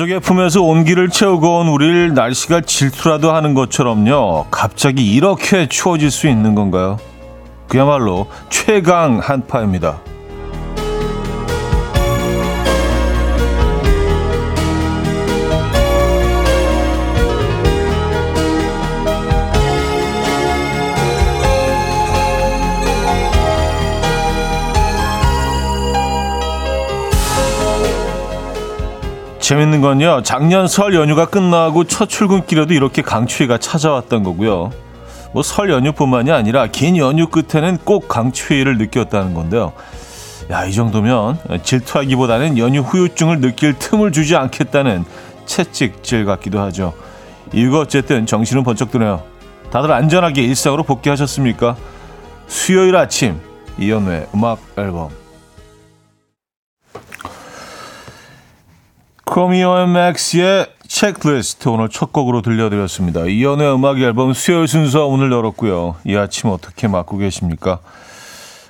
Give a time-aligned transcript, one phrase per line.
[0.00, 4.46] 가족의 품에서 온기를 채우고 온 우리를 날씨가 질투라도 하는 것처럼요.
[4.50, 6.98] 갑자기 이렇게 추워질 수 있는 건가요?
[7.68, 10.00] 그야말로 최강 한파입니다.
[29.50, 30.22] 재밌는 건요.
[30.22, 34.70] 작년 설 연휴가 끝나고 첫 출근길에도 이렇게 강추위가 찾아왔던 거고요.
[35.32, 39.72] 뭐 설 연휴뿐만이 아니라 긴 연휴 끝에는 꼭 강추위를 느꼈다는 건데요.
[40.52, 45.04] 야, 이 정도면 질투하기보다는 연휴 후유증을 느낄 틈을 주지 않겠다는
[45.46, 46.92] 채찍질 같기도 하죠.
[47.52, 49.24] 이거 어쨌든 정신은 번쩍 드네요.
[49.72, 51.74] 다들 안전하게 일상으로 복귀하셨습니까?
[52.46, 53.40] 수요일 아침
[53.80, 55.08] 이연우의 음악 앨범
[59.30, 63.26] Chromeo and MAX의 Checklist 오늘 첫 곡으로 들려드렸습니다.
[63.26, 65.94] 이연의 음악 앨범 수요일 순서 오늘 열었고요.
[66.04, 67.78] 이 아침 어떻게 맞고 계십니까?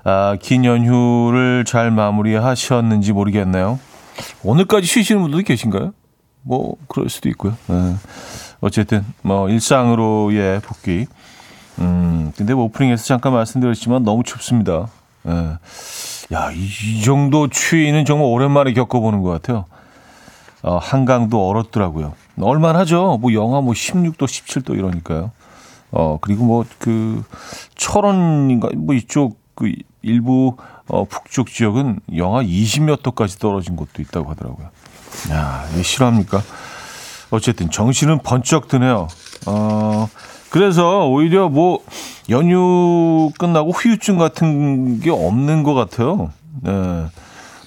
[0.04, 3.80] 아, 긴 연휴를 잘 마무리하셨는지 모르겠네요.
[4.42, 5.94] 오늘까지 쉬시는 분들도 계신가요?
[6.42, 7.56] 뭐 그럴 수도 있고요.
[7.66, 7.94] 네.
[8.60, 11.06] 어쨌든 뭐 일상으로의 복귀.
[11.78, 14.88] 음, 근데 뭐 오프닝에서 잠깐 말씀드렸지만 너무 춥습니다.
[15.22, 15.32] 네.
[16.34, 19.64] 야, 이, 이 정도 추위는 정말 오랜만에 겪어보는 것 같아요.
[20.62, 22.14] 어, 한강도 얼었더라고요.
[22.40, 23.18] 얼마나죠?
[23.20, 25.30] 뭐 영하 뭐 16도, 17도 이러니까요.
[25.92, 27.22] 어, 그리고 뭐 그
[27.76, 30.56] 철원인가 뭐 이쪽 그 일부
[30.88, 34.68] 어, 북쪽 지역은 영하 20몇 도까지 떨어진 곳도 있다고 하더라고요.
[35.30, 36.42] 야, 이게 실합니까?
[37.30, 39.08] 어쨌든 정신은 번쩍 드네요.
[39.46, 40.08] 어,
[40.50, 41.80] 그래서 오히려 뭐
[42.28, 46.30] 연휴 끝나고 후유증 같은 게 없는 것 같아요.
[46.62, 47.06] 네.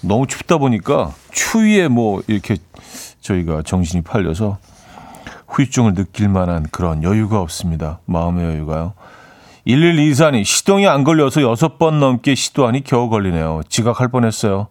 [0.01, 2.57] 너무 춥다 보니까 추위에 뭐 이렇게
[3.23, 4.57] 저희가 정신이 팔려서
[5.47, 7.99] 후유증을 느낄 만한 그런 여유가 없습니다.
[8.05, 8.93] 마음의 여유가요.
[9.65, 13.61] 1124님, 시동이 안 걸려서 6번 넘게 시도하니 겨우 걸리네요.
[13.69, 14.67] 지각할 뻔했어요.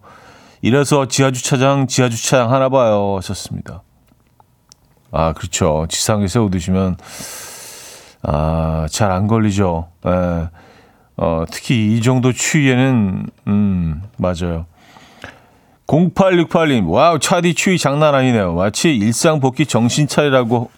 [0.61, 3.15] 이래서 지하주차장, 지하주차장 하나 봐요.
[3.17, 3.81] 하셨습니다.
[5.11, 5.85] 아, 그렇죠.
[5.89, 6.97] 지상에 세워두시면,
[8.23, 9.89] 아, 잘 안 걸리죠.
[10.05, 10.49] 예.
[11.17, 14.65] 어, 특히 이 정도 추위에는, 음, 맞아요.
[15.87, 18.53] 0868님, wow, 차디 추위 장난 아니네요.
[18.53, 20.71] 마치 일상 복귀 정신 차리라고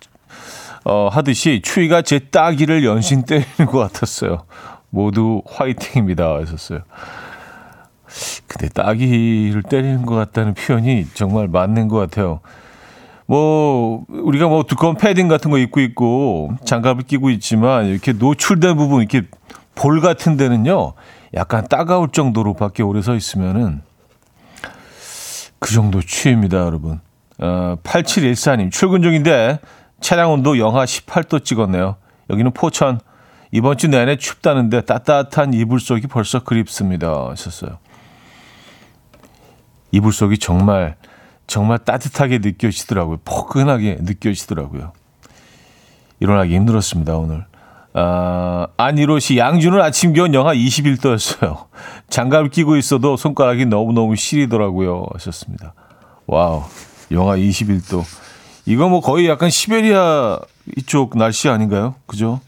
[0.83, 4.45] 어, 하듯이 추위가 제 따귀를 연신 때리는 것 같았어요.
[4.89, 6.35] 모두 화이팅입니다.
[6.35, 6.81] 하셨어요.
[8.47, 12.39] 근데 따귀를 때리는 것 같다는 표현이 정말 맞는 것 같아요.
[13.25, 19.01] 뭐, 우리가 뭐 두꺼운 패딩 같은 거 입고 있고 장갑을 끼고 있지만 이렇게 노출된 부분,
[19.01, 19.23] 이렇게
[19.73, 20.93] 볼 같은 데는요,
[21.33, 23.81] 약간 따가울 정도로 밖에 오래 서 있으면은
[25.65, 26.99] 그 정도 추위입니다, 여러분.
[27.39, 29.57] 어, 8714님, 출근 중인데
[29.99, 31.95] 차량 온도 영하 18도 찍었네요.
[32.29, 32.99] 여기는 포천.
[33.49, 37.29] 이번 주 내내 춥다는데 따뜻한 이불 속이 벌써 그립습니다.
[37.31, 37.79] 하셨어요.
[39.89, 40.97] 이불 속이 정말,
[41.47, 43.17] 정말 따뜻하게 느껴지더라고요.
[43.25, 44.91] 포근하게 느껴지더라고요.
[46.19, 47.43] 일어나기 힘들었습니다, 오늘.
[47.97, 51.67] 아, 안이로시 양주는 아침 기온 영하 21도였어요.
[52.09, 55.05] 장갑을 끼고 있어도 손가락이 너무너무 시리더라고요.
[55.13, 55.73] 하셨습니다.
[56.27, 56.63] Wow.
[57.11, 58.03] 영하 21도.
[58.65, 60.39] 이거 뭐 거의 약간 시베리아
[60.75, 61.95] 이쪽 날씨 아닌가요?
[62.05, 62.41] 그죠?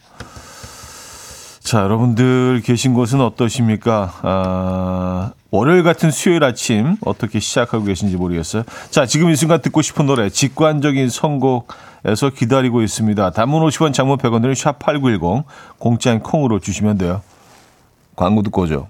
[1.68, 4.14] 자, 여러분들 계신 곳은 어떠십니까?
[4.22, 8.64] 아, 월요일 같은 수요일 아침 어떻게 시작하고 계신지 모르겠어요.
[8.90, 13.32] 자, 지금 이 순간 듣고 싶은 노래, 직관적인 선곡에서 기다리고 있습니다.
[13.32, 15.44] 단문 50원, 장문 100원 들은 샵8910,
[15.78, 17.22] 공짜인 콩으로 주시면 돼요.
[18.16, 18.88] 광고 듣고 오죠.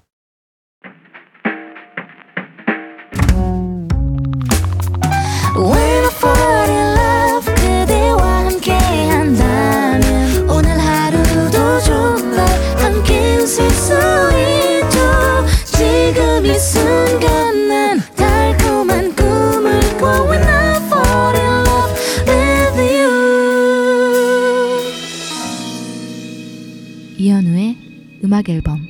[28.38, 28.86] 음악 앨범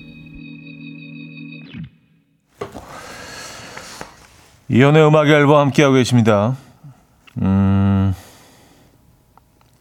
[4.68, 6.58] 이연의 음악 앨범 함께하고 계십니다.
[7.42, 8.14] 음,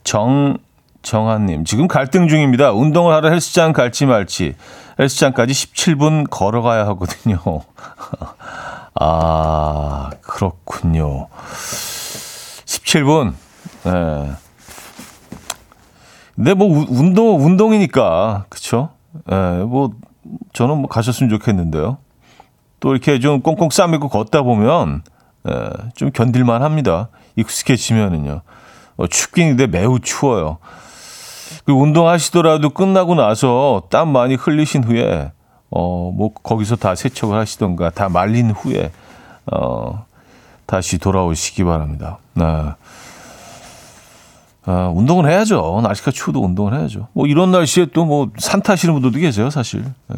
[0.05, 0.59] 정,
[1.03, 1.65] 정한님.
[1.65, 2.71] 지금 갈등 중입니다.
[2.71, 4.55] 운동을 하러 헬스장 갈지 말지.
[5.01, 7.41] 헬스장까지 17분 걸어가야 하거든요.
[8.95, 11.27] 아, 그렇군요.
[12.67, 13.35] 17분.
[13.83, 14.33] 네.
[16.37, 18.96] 근데 뭐 운동 운동이니까 그쵸
[19.31, 19.91] 예, 뭐
[20.53, 21.99] 저는 뭐 가셨으면 좋겠는데요.
[22.81, 25.03] 또 이렇게 좀 꽁꽁 싸매고 걷다 보면
[25.49, 25.53] 에,
[25.95, 27.09] 좀 견딜만 합니다.
[27.37, 28.43] 익숙해지면은요.
[28.97, 30.59] 어, 춥긴 근데 매우 추워요.
[31.65, 35.33] 그 운동하시더라도 끝나고 나서 땀 많이 흘리신 후에
[35.71, 38.91] 어, 뭐 거기서 다 세척을 하시던가 다 말린 후에
[39.53, 40.07] 어,
[40.67, 42.19] 다시 돌아오시기 바랍니다.
[42.35, 42.45] 네.
[42.45, 42.77] 아,
[44.67, 45.81] 운동을 해야죠.
[45.83, 47.09] 날씨가 추워도 운동을 해야죠.
[47.13, 49.85] 뭐 이런 날씨에 또 뭐 산 타시는 분들도 계세요, 사실.
[50.09, 50.17] 네.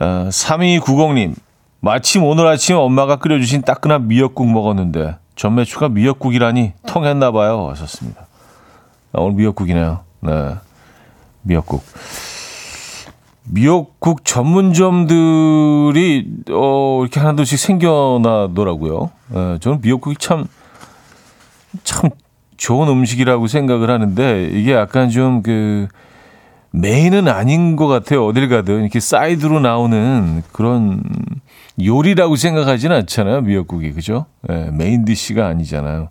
[0.00, 1.34] 아, 3290님.
[1.80, 7.68] 마침 오늘 아침 엄마가 끓여주신 따끈한 미역국 먹었는데 전매추가 미역국이라니 통했나 봐요.
[7.70, 8.26] 하셨습니다.
[9.12, 10.00] 아, 오늘 미역국이네요.
[10.20, 10.54] 네.
[11.42, 11.82] 미역국.
[13.44, 19.10] 미역국 전문점들이 어 이렇게 하나둘씩 생겨나더라고요.
[19.28, 20.44] 네, 저는 미역국이 참
[21.84, 22.10] 참
[22.56, 25.88] 좋은 음식이라고 생각을 하는데 이게 약간 좀 그
[26.72, 28.26] main은 아닌 것 같아요.
[28.26, 31.02] 어딜 가든 이렇게 사이드로 나오는 그런
[31.82, 33.40] 요리라고 생각하지는 않잖아요.
[33.42, 34.26] 미역국이 그죠?
[34.48, 36.10] 네, main dish가 아니잖아요.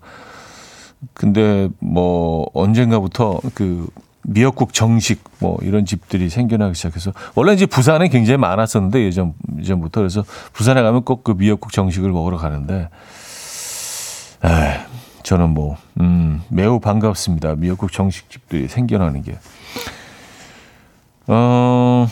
[1.14, 3.88] 근데 뭐 언젠가부터 그
[4.24, 10.26] 미역국 정식 뭐 이런 집들이 생겨나기 시작해서 원래 이제 부산에 굉장히 많았었는데 예전 예전부터 그래서
[10.52, 12.90] 부산에 가면 꼭 그 미역국 정식을 먹으러 가는데
[14.44, 14.89] 에
[15.30, 17.54] 저는 뭐 음, 매우 반갑습니다.
[17.58, 19.38] 미역국 정식 집들이 생겨나는 게.
[21.28, 22.08] 어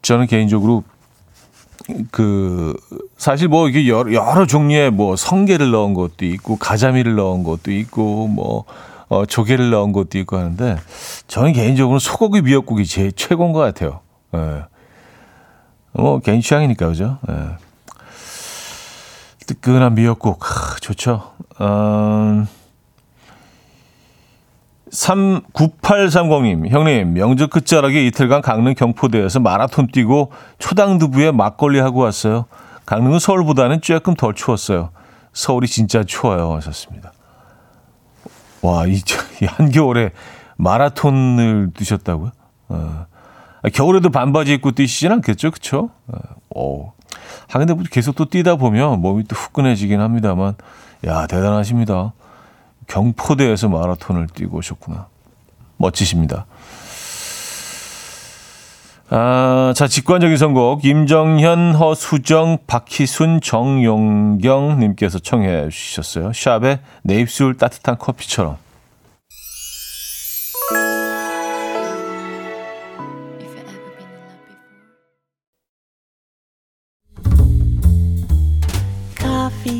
[0.00, 0.82] 저는 개인적으로
[2.10, 2.74] 그
[3.18, 8.28] 사실 뭐 이게 여러, 여러 종류의 뭐 성게를 넣은 것도 있고 가자미를 넣은 것도 있고
[8.28, 8.64] 뭐
[9.10, 10.78] 어, 조개를 넣은 것도 있고 하는데
[11.26, 14.00] 저는 개인적으로 소고기 미역국이 제일 최고인 것 같아요.
[14.34, 14.64] 예.
[15.92, 17.18] 뭐 개인 취향이니까 그죠.
[17.28, 17.67] 예.
[19.48, 21.32] 뜨끈한 미역국 하, 좋죠.
[21.62, 22.46] 음,
[24.90, 32.44] 39830님, 형님, 명절 끝자락에 이틀간 강릉 경포대에서 마라톤 뛰고 초당 두부에 막걸리 하고 왔어요.
[32.84, 34.90] 강릉은 서울보다는 조금 덜 추웠어요.
[35.32, 36.54] 서울이 진짜 추워요.
[36.56, 37.12] 하셨습니다.
[38.60, 39.00] 와, 이,
[39.40, 40.10] 이 한겨울에
[40.56, 42.32] 마라톤을 뛰셨다고요?
[42.68, 43.06] 어.
[43.72, 45.50] 겨울에도 반바지 입고 뛰시진 않겠죠?
[45.52, 45.90] 그쵸?
[46.06, 46.37] 어.
[47.48, 50.54] 하, 근데 뭐 계속 또 뛰다 보면 몸이 또 후끈해지긴 합니다만,
[51.06, 52.12] 야, 대단하십니다.
[52.86, 55.06] 경포대에서 마라톤을 뛰고 오셨구나.
[55.76, 56.46] 멋지십니다.
[59.10, 60.84] 아, 자, 직관적인 선곡.
[60.84, 66.32] 임정현, 허수정, 박희순, 정용경님께서 청해 주셨어요.
[66.34, 68.56] 샵의 내 입술 따뜻한 커피처럼.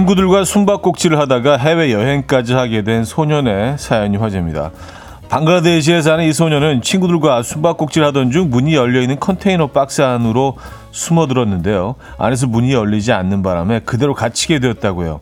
[0.00, 4.70] 친구들과 숨바꼭질을 하다가 해외 여행까지 하게 된 소년의 사연이 화제입니다.
[5.28, 10.56] 방글라데시에 사는 이 소년은 친구들과 숨바꼭질 하던 중 문이 열려 있는 컨테이너 박스 안으로
[10.90, 11.96] 숨어들었는데요.
[12.16, 15.20] 안에서 문이 열리지 않는 바람에 그대로 갇히게 되었다고요.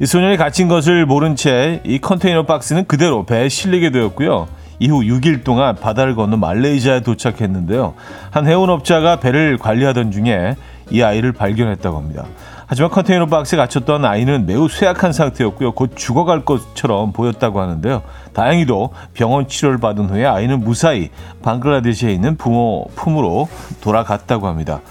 [0.00, 4.48] 이 소년이 갇힌 것을 모른 채 이 컨테이너 박스는 그대로 배에 실리게 되었고요.
[4.78, 7.92] 이후 6일 동안 바다를 건너 말레이시아에 도착했는데요.
[8.30, 10.56] 한 해운업자가 배를 관리하던 중에
[10.90, 12.24] 이 아이를 발견했다고 합니다.
[12.70, 15.72] 하지만 컨테이너 박스에 갇혔던 아이는 매우 쇠약한 상태였고요.
[15.72, 18.02] 곧 죽어갈 것처럼 보였다고 하는데요.
[18.34, 21.08] 다행히도 병원 치료를 받은 후에 아이는 무사히
[21.42, 23.48] 방글라데시에 있는 부모 품으로
[23.80, 24.82] 돌아갔다고 합니다.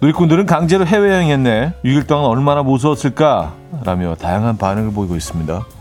[0.00, 1.74] 누리꾼들은 강제로 해외여행했네.
[1.84, 3.52] 6일 동안 얼마나 무서웠을까?
[3.84, 5.73] 라며 다양한 반응을 보이고 있습니다.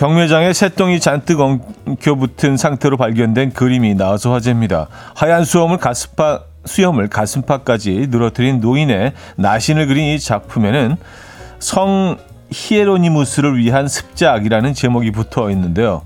[0.00, 4.88] 경매장에 새똥이 잔뜩 엉켜 붙은 상태로 발견된 그림이 나와서 화제입니다.
[5.14, 10.96] 하얀 수염을 가슴팍, 수염을 가슴팍까지 늘어뜨린 노인의 나신을 그린 이 작품에는
[11.58, 12.16] 성
[12.50, 16.00] 히에로니무스를 위한 습작이라는 제목이 붙어 있는데요.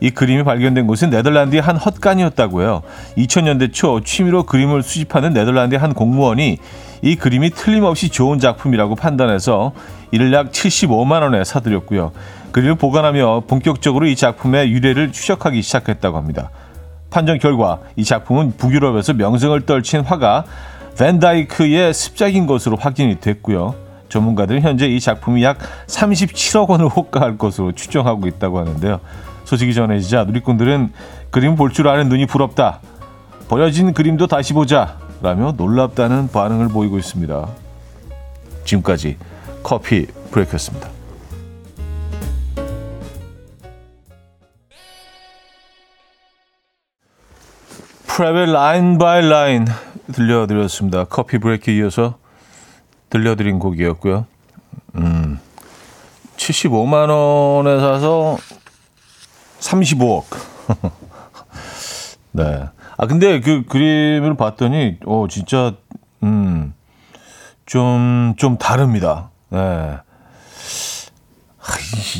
[0.00, 2.82] 이 그림이 발견된 곳은 네덜란드의 한 헛간이었다고요.
[3.16, 6.58] 2000년대 초 취미로 그림을 수집하는 네덜란드의 한 공무원이
[7.02, 9.72] 이 그림이 틀림없이 좋은 작품이라고 판단해서
[10.10, 12.12] 이를 약 75만 원에 사들였고요.
[12.52, 16.50] 그림을 보관하며 본격적으로 이 작품의 유래를 추적하기 시작했다고 합니다.
[17.10, 20.44] 판정 결과 이 작품은 북유럽에서 명성을 떨친 화가
[20.98, 23.74] 밴다이크의 습작인 것으로 확인이 됐고요.
[24.08, 29.00] 전문가들은 현재 이 작품이 약 37억 원을 호가할 것으로 추정하고 있다고 하는데요.
[29.48, 30.92] 소식이 전해지자 누리꾼들은
[31.30, 32.80] 그림 볼 줄 아는 눈이 부럽다.
[33.48, 34.98] 버려진 그림도 다시 보자.
[35.22, 37.48] 라며 놀랍다는 반응을 보이고 있습니다.
[38.64, 39.16] 지금까지
[39.62, 40.88] coffee break였습니다.
[48.06, 49.66] PREP의 Line by Line
[50.12, 51.04] 들려드렸습니다.
[51.04, 52.18] coffee break 이어서
[53.10, 54.26] 들려드린 곡이었고요.
[54.96, 55.38] 음,
[56.36, 58.38] 75만 원에 사서
[59.60, 60.24] 35억.
[62.32, 62.68] 네.
[62.96, 65.74] 아 근데 그 그림을 봤더니 어 진짜
[66.22, 66.74] 음.
[67.68, 69.30] 좀, 좀 다릅니다.
[69.50, 69.58] 네.
[69.58, 70.02] 하,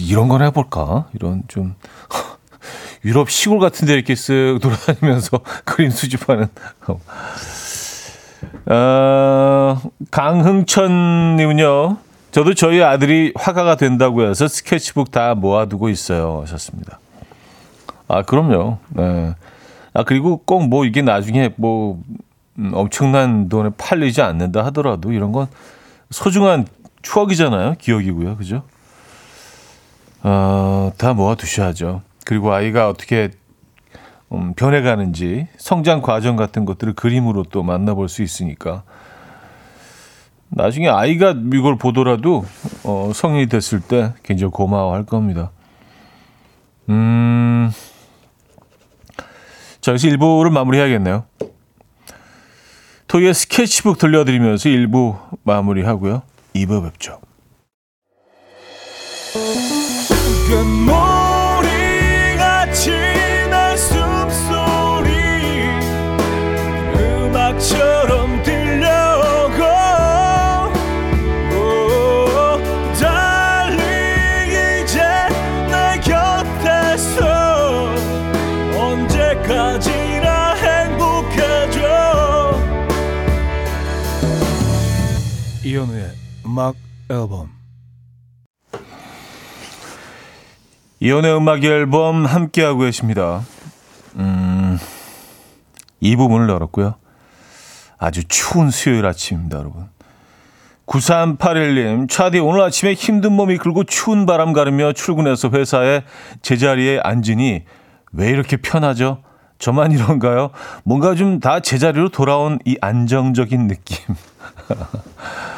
[0.06, 1.06] 이런 건 해볼까?
[1.14, 1.74] 이런 좀,
[3.04, 6.48] 유럽 시골 같은 데 이렇게 쓱 돌아다니면서 그림 수집하는.
[8.66, 9.80] 어,
[10.10, 11.96] 강흥천님은요,
[12.30, 16.42] 저도 저희 아들이 화가가 된다고 해서 스케치북 다 모아두고 있어요.
[16.42, 17.00] 하셨습니다.
[18.08, 18.78] 아, 그럼요.
[18.90, 19.34] 네.
[19.94, 22.02] 아, 그리고 꼭 뭐 이게 나중에 뭐,
[22.58, 25.46] 음, 엄청난 돈에 팔리지 않는다 하더라도 이런 건
[26.10, 26.66] 소중한
[27.02, 27.74] 추억이잖아요.
[27.78, 28.36] 기억이고요.
[28.36, 28.62] 그죠?
[30.22, 32.02] 어, 다 모아두셔야죠.
[32.24, 33.30] 그리고 아이가 어떻게
[34.32, 38.82] 음, 변해가는지 성장 과정 같은 것들을 그림으로 또 만나볼 수 있으니까
[40.50, 42.44] 나중에 아이가 이걸 보더라도
[42.84, 45.50] 어, 성인이 됐을 때 굉장히 고마워할 겁니다.
[46.88, 47.70] 음,
[49.88, 51.24] 자, 여기서 일부를 마무리해야겠네요.
[53.06, 56.20] 토이의 스케치북 들려드리면서 일부 마무리하고요.
[56.54, 57.18] 2부 뵙죠.
[86.58, 86.74] 음악
[87.08, 87.50] 앨범
[90.98, 93.42] 이혼의 음악 앨범 함께하고 계십니다.
[94.16, 94.76] 음,
[96.00, 96.96] 이 부분을 열었고요.
[97.96, 99.88] 아주 추운 수요일 아침입니다, 여러분.
[100.86, 106.02] 9381님, 차디 오늘 아침에 힘든 몸이 긁고 추운 바람 가르며 출근해서 회사에
[106.42, 107.62] 제자리에 앉으니
[108.12, 109.22] 왜 이렇게 편하죠?
[109.60, 110.50] 저만 이런가요?
[110.82, 114.16] 뭔가 좀 다 제자리로 돌아온 이 안정적인 느낌.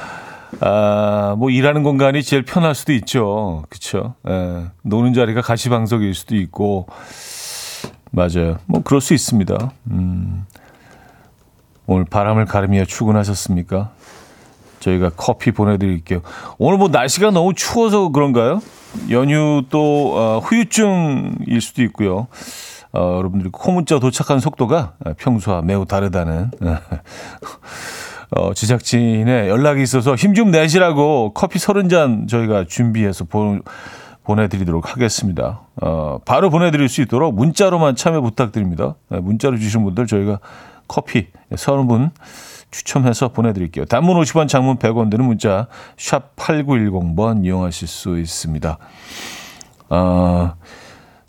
[0.61, 3.64] 아, 뭐 일하는 공간이 제일 편할 수도 있죠.
[3.69, 4.14] 그쵸?
[4.28, 6.87] 예, 노는 자리가 가시방석일 수도 있고.
[8.11, 8.59] 맞아요.
[8.66, 9.71] 뭐 그럴 수 있습니다.
[9.92, 10.45] 음.
[11.87, 13.90] 오늘 바람을 가르며 출근하셨습니까?
[14.80, 16.23] 저희가 커피 보내드릴게요.
[16.59, 18.61] 오늘 뭐 날씨가 너무 추워서 그런가요?
[19.11, 22.26] 연휴 또 어, 후유증일 수도 있고요.
[22.92, 26.50] 어, 여러분들이 콩문자 도착한 속도가 평소와 매우 다르다는
[28.30, 33.58] 어, 제작진의 연락이 있어서 힘 좀 내시라고 커피 서른 잔 저희가 준비해서 보,
[34.22, 35.62] 보내드리도록 하겠습니다.
[35.82, 38.94] 어, 바로 보내드릴 수 있도록 문자로만 참여 부탁드립니다.
[39.08, 40.38] 네, 문자로 주신 분들 저희가
[40.87, 42.10] 커피 서른 분
[42.70, 43.84] 추첨해서 보내드릴게요.
[43.87, 45.66] 단문 50원, 장문 100원 드는 문자
[45.99, 48.78] 샵 8910번 이용하실 수 있습니다.
[49.88, 50.52] 어,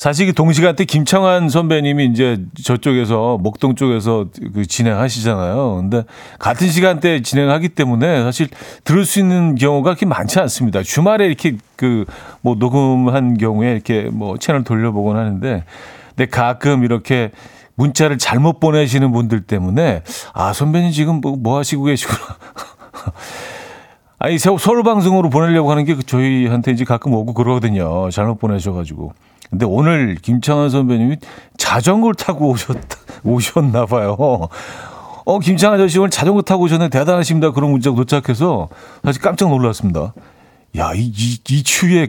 [0.01, 5.75] 사실 그 동시간대 김창완 선배님이 이제 저쪽에서 목동 쪽에서 그 진행하시잖아요.
[5.75, 6.05] 근데
[6.39, 8.47] 같은 시간대 진행하기 때문에 사실
[8.83, 10.81] 들을 수 있는 경우가 그렇게 많지 않습니다.
[10.81, 12.05] 주말에 이렇게 그
[12.41, 15.63] 뭐 녹음한 경우에 이렇게 뭐 채널 돌려보곤 하는데
[16.09, 17.31] 근데 가끔 이렇게
[17.75, 20.01] 문자를 잘못 보내시는 분들 때문에
[20.33, 22.19] 아 선배님 지금 뭐, 뭐 하시고 계시구나.
[24.19, 28.09] 아니 서울 방송으로 보내려고 하는 게 저희한테 이제 가끔 오고 그러거든요.
[28.09, 29.13] 잘못 보내셔가지고.
[29.51, 31.17] 근데 오늘 김창완 선배님이
[31.57, 32.77] 자전거를 타고 오셨
[33.23, 34.17] 오셨나 봐요.
[35.25, 37.51] 어 김창완 아저씨 오늘 자전거 타고 오셨는데 대단하십니다.
[37.51, 38.69] 그런 문자가 도착해서
[39.03, 40.13] 사실 깜짝 놀랐습니다.
[40.77, 42.07] 야, 이, 이, 이 추위에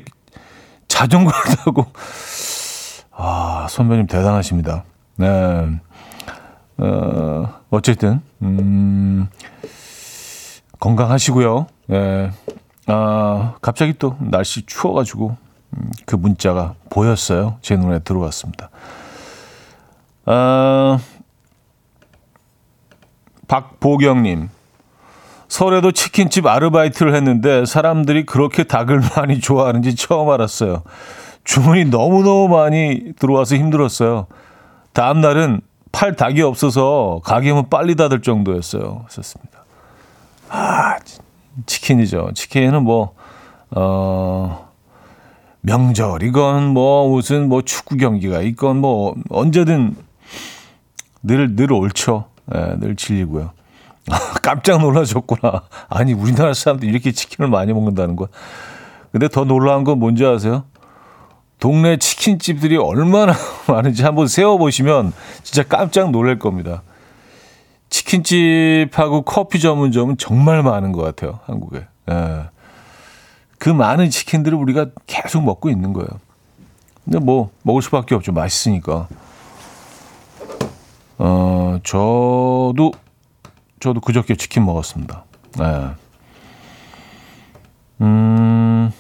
[0.87, 1.87] 자전거를 타고
[3.11, 4.84] 아 선배님 대단하십니다.
[5.16, 5.26] 네.
[6.78, 9.28] 어, 어쨌든 음,
[10.78, 11.66] 건강하시고요.
[11.88, 12.30] 네.
[12.87, 15.37] 아 갑자기 또 날씨 추워가지고
[16.07, 17.59] 그 문자가 보였어요.
[17.62, 18.71] 제 눈에 들어왔습니다.
[20.26, 20.99] 아,
[23.49, 24.49] 박보경님.
[25.49, 30.83] 설에도 치킨집 아르바이트를 했는데 사람들이 그렇게 닭을 많이 좋아하는지 처음 알았어요.
[31.45, 34.29] 주문이 너무너무 많이 들어와서 힘들었어요.
[34.95, 35.61] 다음 날은
[35.91, 39.05] 팔 닭이 없어서 가게 문 빨리 닫을 정도였어요.
[39.09, 39.64] 썼습니다.
[40.49, 40.97] 아,
[41.67, 42.31] 치킨이죠.
[42.35, 43.14] 치킨은 뭐,
[43.71, 44.72] 어,
[45.62, 49.97] 명절이건 뭐 무슨 뭐 축구 경기가 있건 뭐 언제든
[51.23, 52.26] 늘, 늘 옳죠.
[52.54, 53.52] 예, 늘 질리고요.
[54.42, 55.62] 깜짝 놀라셨구나.
[55.88, 58.28] 아니, 우리나라 사람들 이렇게 치킨을 많이 먹는다는 거야.
[59.12, 60.64] 근데 더 놀라운 건 뭔지 아세요?
[61.61, 63.35] 동네 치킨집들이 얼마나
[63.69, 65.12] 많은지 한번 세워보시면
[65.45, 66.83] 진짜 깜짝 놀랄 겁니다.
[67.88, 71.87] 치킨집하고 커피 전문점은 정말 많은 것 같아요, 한국에.
[72.11, 72.51] 예.
[73.62, 76.09] 그 많은 치킨들을 우리가 계속 먹고 있는 거예요.
[77.04, 78.33] 근데 뭐, 먹을 수밖에 없죠.
[78.33, 79.07] 맛있으니까.
[81.19, 82.90] 어, 저도,
[83.78, 85.25] 저도 그저께 치킨 먹었습니다.
[85.61, 85.90] 네.
[88.00, 88.90] 음,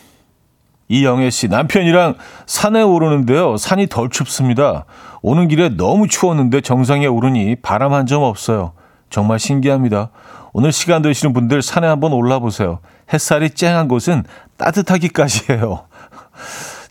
[0.86, 2.14] 이영애 씨, 남편이랑
[2.46, 3.56] 산에 오르는데요.
[3.56, 4.84] 산이 덜 춥습니다.
[5.22, 8.74] 오는 길에 너무 추웠는데 정상에 오르니 바람 한 점 없어요.
[9.10, 10.10] 정말 신기합니다.
[10.52, 12.78] 오늘 시간 되시는 분들 산에 한번 올라 보세요.
[13.12, 14.24] 햇살이 쨍한 곳은
[14.56, 15.86] 따뜻하기까지 해요.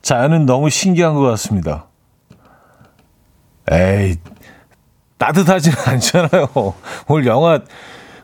[0.01, 1.86] 자연은 너무 신기한 것 같습니다.
[3.72, 4.15] 에이,
[5.18, 6.50] 따뜻하지는 않잖아요.
[7.08, 7.62] 오늘 영하,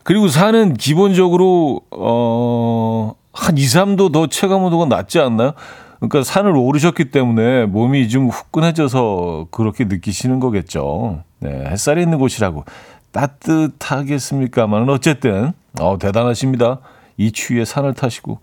[0.02, 5.52] 그리고 산은 기본적으로, 어, 한 2, 3도 더 체감 온도가 낮지 않나요?
[6.00, 11.22] 그러니까 산을 오르셨기 때문에 몸이 좀 후끈해져서 그렇게 느끼시는 거겠죠.
[11.40, 12.64] 네, 햇살이 있는 곳이라고.
[13.12, 16.78] 따뜻하겠습니까만 어쨌든, 어, 대단하십니다.
[17.16, 18.38] 이 추위에 산을 타시고.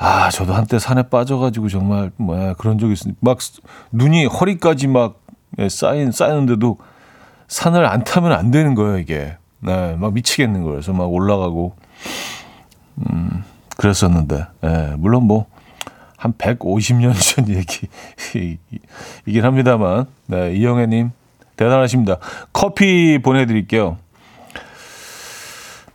[0.00, 3.18] 아, 저도 한때 산에 빠져가지고 정말, 뭐야, 그런 적이 있습니다.
[3.20, 3.38] 막
[3.90, 5.20] 눈이 허리까지 막
[5.58, 6.78] 예, 쌓인, 쌓이는데도
[7.48, 9.36] 산을 안 타면 안 되는 거예요, 이게.
[9.60, 10.74] 네, 막 미치겠는 거예요.
[10.74, 11.74] 그래서 막 올라가고,
[12.98, 13.42] 음,
[13.76, 15.46] 그랬었는데, 예, 물론 뭐,
[16.16, 21.10] 한 150년 전 얘기이긴 합니다만, 네, 이영애님,
[21.56, 22.18] 대단하십니다.
[22.52, 23.96] 커피 보내드릴게요.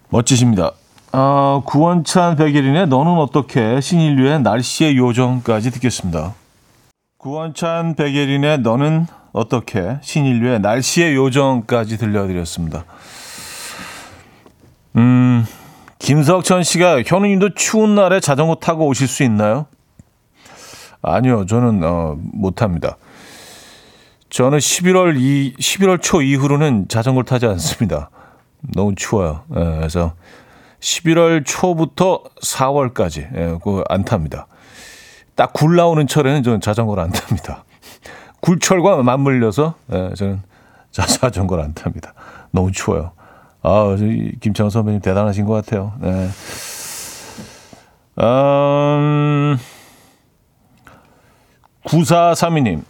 [0.10, 0.74] 멋지십니다.
[1.16, 6.34] 어, 구원찬 백예린의 너는 어떻게 신인류의 날씨의 요정까지 듣겠습니다.
[7.20, 12.86] 구원찬 백예린의 너는 어떻게 신인류의 날씨의 요정까지 들려드렸습니다.
[14.96, 15.46] 음,
[16.00, 19.68] 김석천 씨가 현우님도 추운 날에 자전거 타고 오실 수 있나요?
[21.04, 22.98] 아니요, 저는 어, 못합니다.
[24.32, 28.10] 저는 11월 이 11월 초 이후로는 자전거를 타지 않습니다.
[28.74, 29.44] 너무 추워요.
[29.56, 30.14] 예, 그래서
[30.84, 34.48] 11월 초부터 4월까지 예, 그안 탑니다.
[35.36, 37.64] 딱 굴 나오는 철에는 저는 자전거를 안 탑니다.
[38.42, 40.42] 굴철과 맞물려서 예, 저는
[40.92, 42.14] 자전거를 안 탑니다.
[42.52, 43.14] 너무 추워요.
[43.64, 43.96] 아,
[44.42, 45.94] 김창호 선배님 대단하신 것 같아요.
[46.02, 46.28] 네.
[48.20, 49.58] 음,
[51.86, 52.84] 9432님.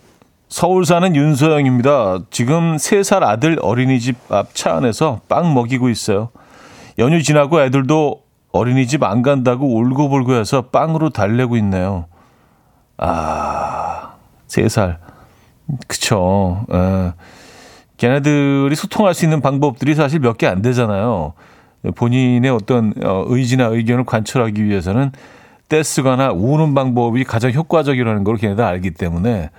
[0.50, 2.20] 서울 사는 윤소영입니다.
[2.32, 6.30] 지금 3살 아들 어린이집 앞 차 안에서 빵 먹이고 있어요.
[7.00, 12.06] 연휴 지나고 애들도 어린이집 안 간다고 울고불고 해서 빵으로 달래고 있네요.
[12.98, 14.14] 아,
[14.48, 14.98] 3살.
[15.88, 16.66] 그쵸.
[16.72, 17.14] 에.
[17.98, 21.34] 걔네들이 소통할 수 있는 방법들이 사실 몇 개 안 되잖아요.
[21.96, 25.12] 본인의 어떤 어, 의지나 의견을 관철하기 위해서는
[25.70, 29.50] 떼쓰거나 우는 방법이 가장 효과적이라는 걸 걔네들 알기 때문에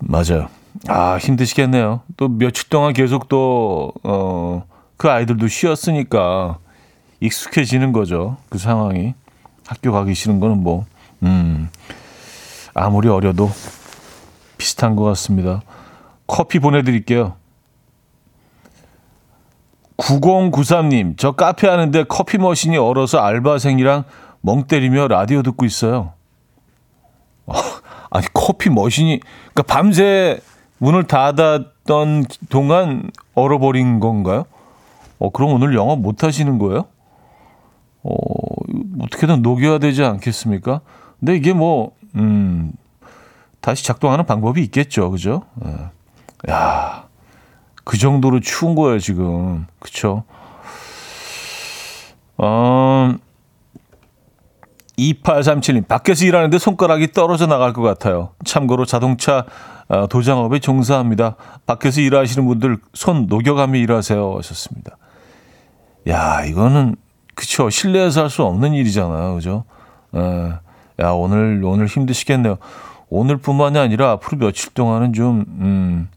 [0.00, 0.48] 맞아요.
[0.88, 2.02] 아 힘드시겠네요.
[2.16, 4.64] 또 며칠 동안 계속 또 어,
[4.96, 6.58] 그 아이들도 쉬었으니까
[7.20, 8.36] 익숙해지는 거죠.
[8.48, 9.14] 그 상황이
[9.66, 10.84] 학교 가기 싫은 거는 뭐
[11.22, 11.68] 음,
[12.74, 13.50] 아무리 어려도
[14.58, 15.62] 비슷한 것 같습니다.
[16.26, 17.36] 커피 보내드릴게요.
[19.96, 24.04] 9093님, 저 카페 하는데 커피 머신이 얼어서 알바생이랑
[24.40, 26.12] 멍 때리며 라디오 듣고 있어요.
[28.10, 29.20] 아니, 커피 머신이,
[29.52, 30.40] 그러니까 밤새
[30.78, 34.44] 문을 닫았던 동안 얼어버린 건가요?
[35.18, 36.86] 어, 그럼 오늘 영업 못 하시는 거예요?
[38.02, 38.14] 어,
[39.00, 40.80] 어떻게든 녹여야 되지 않겠습니까?
[41.18, 42.72] 근데 이게 뭐, 음,
[43.60, 45.10] 다시 작동하는 방법이 있겠죠.
[45.10, 45.42] 그죠?
[45.64, 46.50] 예.
[46.50, 47.08] 야,
[47.84, 49.66] 그 정도로 추운 거예요, 지금.
[49.78, 50.24] 그쵸?
[52.36, 53.14] 어,
[54.98, 58.30] 2837님, 밖에서 일하는데 손가락이 떨어져 나갈 것 같아요.
[58.44, 59.46] 참고로 자동차
[59.88, 61.36] 어, 도장업에 종사합니다.
[61.66, 64.36] 밖에서 일하시는 분들 손 녹여가며 일하세요.
[64.38, 64.96] 하셨습니다.
[66.08, 66.96] 야, 이거는,
[67.34, 67.70] 그쵸.
[67.70, 69.34] 실내에서 할 수 없는 일이잖아요.
[69.34, 69.64] 그죠?
[70.14, 70.18] 에,
[71.02, 72.56] 야, 오늘, 오늘 힘드시겠네요.
[73.08, 76.08] 오늘뿐만이 아니라 앞으로 며칠 동안은 좀, 음,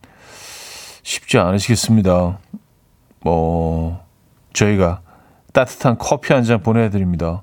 [1.04, 2.38] 쉽지 않으시겠습니다.
[3.22, 4.04] 뭐,
[4.54, 5.02] 저희가
[5.54, 7.42] 따뜻한 커피 한 잔 보내드립니다.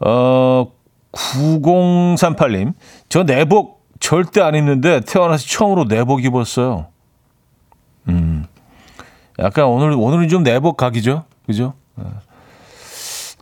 [0.00, 0.70] 어,
[1.12, 2.74] 9038님.
[3.08, 6.86] 저 내복 절대 안 입는데 태어나서 처음으로 내복 입었어요.
[8.08, 8.46] 음.
[9.38, 11.24] 약간 오늘, 오늘은 좀 내복 각이죠?
[11.46, 11.74] 그죠?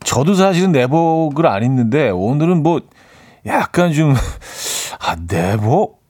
[0.04, 2.80] 저도 사실은 내복을 안 입는데 오늘은 뭐
[3.46, 4.14] 약간 좀
[5.00, 6.02] 아, 내복?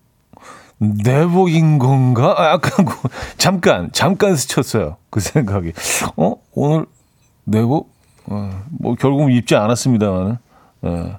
[0.78, 2.34] 내복인 건가?
[2.36, 4.96] 아, 약간 그- 잠깐 잠깐 스쳤어요.
[5.10, 5.72] 그 생각이.
[6.16, 6.86] 어 오늘
[7.44, 7.92] 내복?
[8.26, 10.38] 어, 뭐 결국 입지 않았습니다만은.
[10.86, 11.16] 예.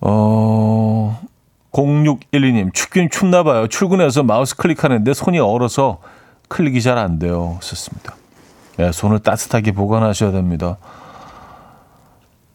[0.00, 0.47] 어
[1.78, 3.68] 0612님 춥긴 춥나 봐요.
[3.68, 6.00] 출근해서 마우스 클릭하는데 손이 얼어서
[6.48, 7.58] 클릭이 잘 안 돼요.
[7.62, 8.16] 썼습니다.
[8.80, 10.78] 예, 손을 따뜻하게 보관하셔야 됩니다.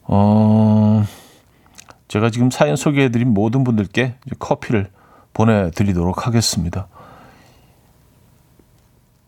[0.02, 1.04] 어,
[2.08, 4.90] 제가 지금 사연 소개해드린 모든 분들께 커피를
[5.32, 6.86] 보내드리도록 하겠습니다.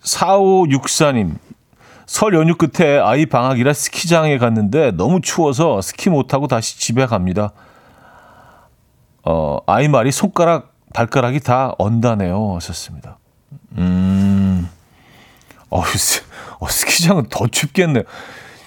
[0.03, 1.37] 4564님,
[2.07, 7.53] 설 연휴 끝에 아이 방학이라 스키장에 갔는데 너무 추워서 스키 못하고 다시 집에 갑니다.
[9.27, 12.55] 어, 아이 말이 손가락, 발가락이 다 언다네요.
[12.57, 13.19] 하셨습니다.
[13.77, 14.69] 음,
[15.69, 16.23] 어, 스-
[16.61, 18.05] 어, 스키장은 더 춥겠네요.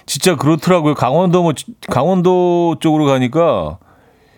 [0.06, 0.96] 진짜 그렇더라고요.
[0.96, 1.54] 강원도 뭐
[1.90, 3.78] 강원도 쪽으로 가니까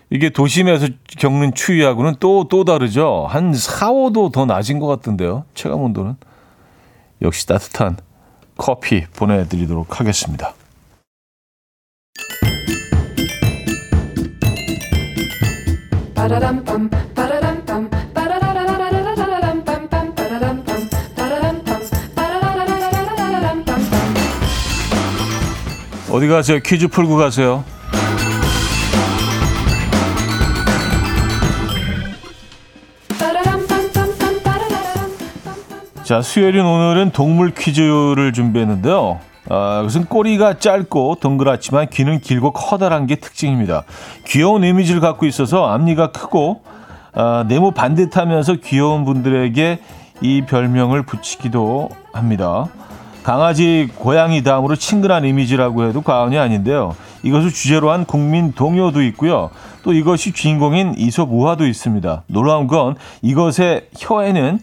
[0.10, 3.25] 이게 도심에서 겪는 추위하고는 또 또 다르죠.
[3.29, 5.45] 한 4, 5도 더 낮은 것 같던데요.
[5.55, 6.15] 체감 온도는.
[7.21, 7.97] 역시 따뜻한
[8.57, 10.53] 커피 보내드리도록 하겠습니다.
[26.12, 26.60] 어디 가세요?
[26.60, 27.63] 퀴즈 풀고 가세요.
[36.03, 39.30] 자, 수요일인 오늘은 동물 퀴즈를 준비했는데요.
[39.49, 43.84] 아, 그것은 꼬리가 짧고 동그랗지만 귀는 길고 커다란 게 특징입니다.
[44.25, 46.62] 귀여운 이미지를 갖고 있어서 앞니가 크고
[47.13, 49.80] 아, 네모 반듯하면서 귀여운 분들에게
[50.21, 52.67] 이 별명을 붙이기도 합니다.
[53.23, 56.95] 강아지, 고양이 다음으로 친근한 이미지라고 해도 과언이 아닌데요.
[57.23, 59.51] 이것을 주제로 한 국민 동요도 있고요.
[59.84, 62.23] 또 이것이 주인공인 이솝 우화도 있습니다.
[62.27, 64.60] 놀라운 건 이것의 혀에는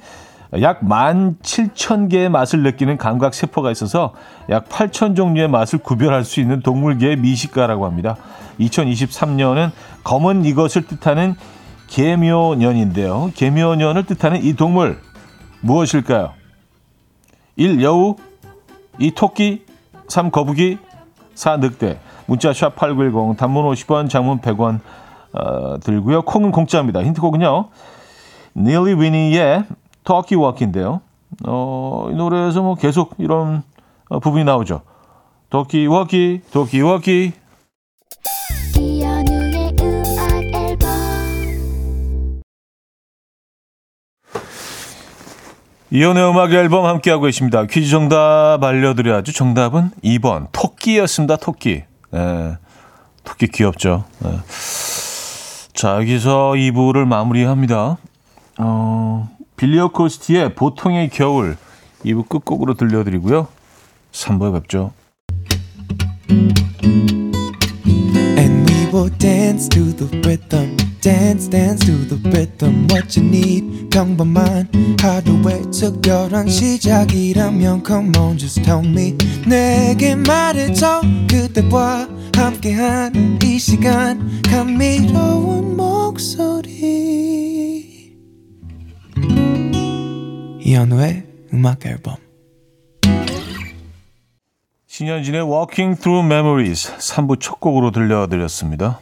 [0.60, 4.14] 약 17,000개의 맛을 느끼는 감각 세포가 있어서
[4.48, 8.16] 약 8,000 종류의 맛을 구별할 수 있는 동물계의 미식가라고 합니다.
[8.60, 9.70] 2023년은
[10.04, 11.34] 검은 이것을 뜻하는
[11.88, 13.32] 개묘년인데요.
[13.34, 14.98] 개묘년을 뜻하는 이 동물
[15.60, 16.32] 무엇일까요?
[17.56, 17.82] 1.
[17.82, 18.16] 여우
[18.98, 19.12] 2.
[19.12, 19.64] 토끼
[20.08, 20.30] 3.
[20.30, 20.78] 거북이
[21.34, 21.58] 4.
[21.58, 24.80] 늑대 문자 샵 8910 단문 50원 장문 100원
[25.32, 26.22] 어, 들고요.
[26.22, 27.02] 콩은 공짜입니다.
[27.02, 27.68] 힌트곡은요.
[28.56, 29.64] 닐리 위니의
[30.08, 31.02] 터키 워키인데요.
[31.46, 33.62] 어, 이 노래에서 뭐 계속 이런
[34.08, 34.80] 어, 부분이 나오죠.
[35.50, 37.32] 터키 워키, 터키 워키.
[45.90, 47.66] 이연의 음악 앨범 함께하고 계십니다.
[47.66, 49.32] 퀴즈 정답 알려드려야죠.
[49.32, 50.46] 정답은 2번.
[50.52, 51.36] 토끼였습니다.
[51.36, 51.84] 토끼.
[52.14, 52.56] 예,
[53.24, 54.04] 토끼 귀엽죠.
[54.24, 54.40] 예.
[55.74, 57.98] 자, 여기서 2부를 마무리합니다.
[58.58, 61.56] 어, 빌리어 코스티의 보통의 겨울
[62.04, 63.48] 2부 끝곡으로 들려드리고요.
[64.12, 64.92] 3부에 뵙죠.
[69.18, 70.76] Dance to the rhythm.
[71.00, 72.86] Dance, dance to the rhythm.
[72.90, 74.68] What you need, 평범한
[75.00, 79.16] 하루의 특별한 시작이라면 Come on, just tell me.
[79.46, 81.02] 내게 말해줘.
[81.28, 84.40] 그대와 함께한 이 시간.
[84.42, 87.47] 감미로운 목소리.
[90.60, 91.22] 이현우의
[91.54, 92.16] 음악 앨범.
[94.86, 99.00] 신현진의 Walking Through Memories 3부 첫 곡으로 들려드렸습니다.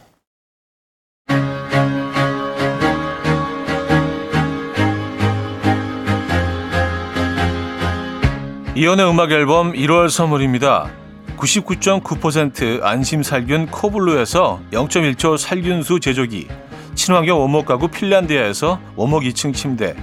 [8.75, 10.91] 이연의 음악 앨범 1월 선물입니다.
[11.37, 16.47] 99.9% 안심 살균 코블루에서 0.1초 살균수 제조기,
[16.93, 19.95] 친환경 원목 가구 핀란드야에서 원목 2층 침대,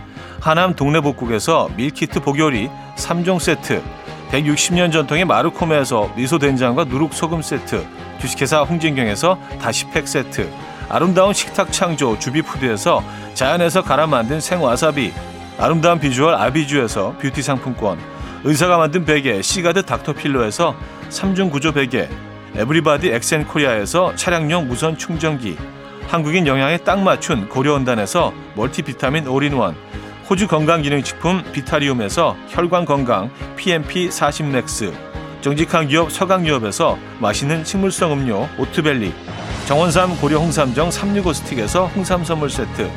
[0.44, 3.82] 하남 동네복국에서 밀키트 복요리 3종 세트,
[4.30, 7.82] 160년 전통의 마르코메에서 미소된장과 누룩소금 세트,
[8.20, 10.52] 주식회사 홍진경에서 다시팩 세트,
[10.90, 13.02] 아름다운 식탁 창조 주비푸드에서
[13.32, 15.14] 자연에서 갈아 만든 생와사비,
[15.58, 17.98] 아름다운 비주얼 아비주에서 뷰티 상품권,
[18.44, 20.74] 의사가 만든 베개 시가드 닥터필로에서
[21.08, 22.06] 3중 구조 베개,
[22.54, 25.56] everybody 엑센코리아에서 차량용 무선 충전기,
[26.06, 29.74] 한국인 영양에 딱 맞춘 고려원단에서 multivitamin all-in-one,
[30.28, 34.94] 호주 건강기능식품 비타리움에서 혈관건강 PMP 40맥스,
[35.42, 39.12] 정직한 기업 서강유업에서 맛있는 식물성 음료 오트벨리,
[39.66, 42.90] 정원삼 고려 홍삼정 365 스틱에서 홍삼 선물 세트,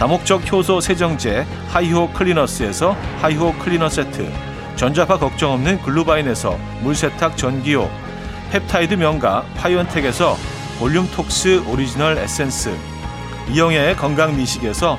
[0.00, 4.28] 다목적 효소 세정제 하이호 클리너스에서 하이호 클리너 세트,
[4.74, 7.88] 전자파 걱정 없는 글루바인에서 물세탁 전기요,
[8.50, 10.36] 펩타이드 명가 파이언텍에서
[10.80, 12.76] 볼륨톡스 오리지널 에센스,
[13.52, 14.98] 이영애의 건강 미식에서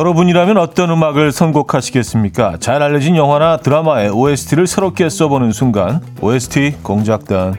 [0.00, 2.56] 여러분이라면 어떤 음악을 선곡하시겠습니까?
[2.58, 7.56] 잘 알려진 영화나 드라마의 OST를 새롭게 써보는 순간 OST 공작단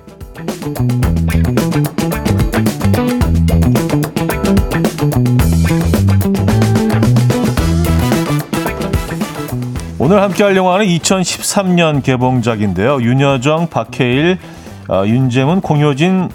[9.99, 13.03] 오늘 함께할 영화는 2013년 개봉작인데요.
[13.03, 14.39] 윤여정, 박해일,
[14.89, 16.29] 어, 윤재문, 공효진,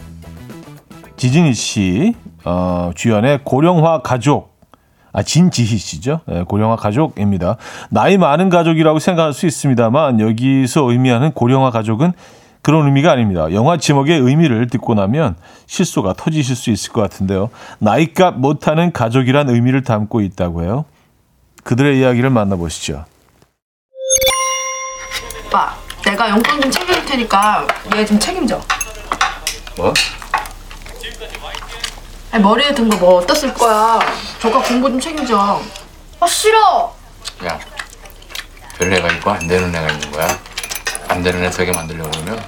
[1.16, 2.14] 지진희 씨
[2.44, 4.55] 어, 주연의 고령화 가족
[5.16, 6.20] 아, 진지희 씨죠.
[6.30, 7.56] 예, 고령화 가족입니다.
[7.88, 12.12] 나이 많은 가족이라고 생각할 수 있습니다만 여기서 의미하는 고령화 가족은
[12.60, 13.50] 그런 의미가 아닙니다.
[13.54, 17.48] 영화 제목의 의미를 듣고 나면 실소가 터지실 수 있을 것 같은데요.
[17.78, 20.84] 나이값 못하는 가족이란 의미를 담고 있다고 해요.
[21.64, 23.06] 그들의 이야기를 만나보시죠.
[25.46, 25.74] 오빠,
[26.04, 28.60] 내가 용돈 좀 챙겨줄 테니까 얘 좀 책임져.
[29.78, 29.94] 뭐?
[32.36, 33.98] 아니, 머리에 든 거뭐쓸 거야?
[34.38, 35.62] 저가 공부 좀 책임져.
[36.20, 36.94] 아 싫어.
[37.46, 37.58] 야,
[38.76, 40.38] 별 애가 있고 안 되는 애가 있는 거야.
[41.08, 42.44] 안 되는 애 되게 만들려고 그러면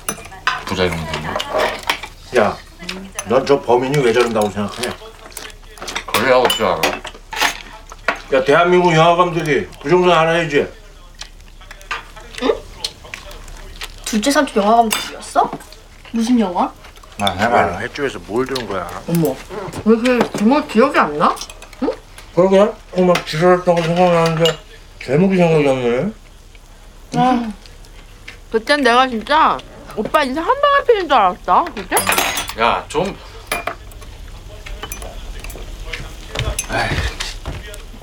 [0.67, 2.39] 부작용이 생겨.
[2.39, 2.55] 야,
[3.29, 4.95] 넌 저 범인이 왜 저런다고 생각하냐?
[6.13, 6.81] 그래야 어찌 알아?
[8.35, 10.71] 야, 대한민국 영화 감독이 그 정도는 알아야지.
[14.05, 15.51] 둘째 삼촌 영화 감독이었어?
[16.13, 16.71] 무슨 영화?
[17.19, 17.79] 나 야, 해봐.
[17.79, 18.89] 해쪽에서 뭘 들은 거야?
[19.09, 19.35] 어머,
[19.85, 21.35] 왜 이렇게 제목 기억이 안 나?
[22.35, 22.61] 그러게?
[22.61, 24.59] 어, 막 지랄했던 거 생각나는데
[25.05, 26.13] 제목이 생각이 안
[27.13, 27.43] 나네.
[28.53, 29.59] 그땐 내가 진짜
[29.97, 31.65] 오빠 인생 한 방에 피는 줄 알았다.
[31.75, 31.97] 그때?
[32.61, 33.17] 야, 좀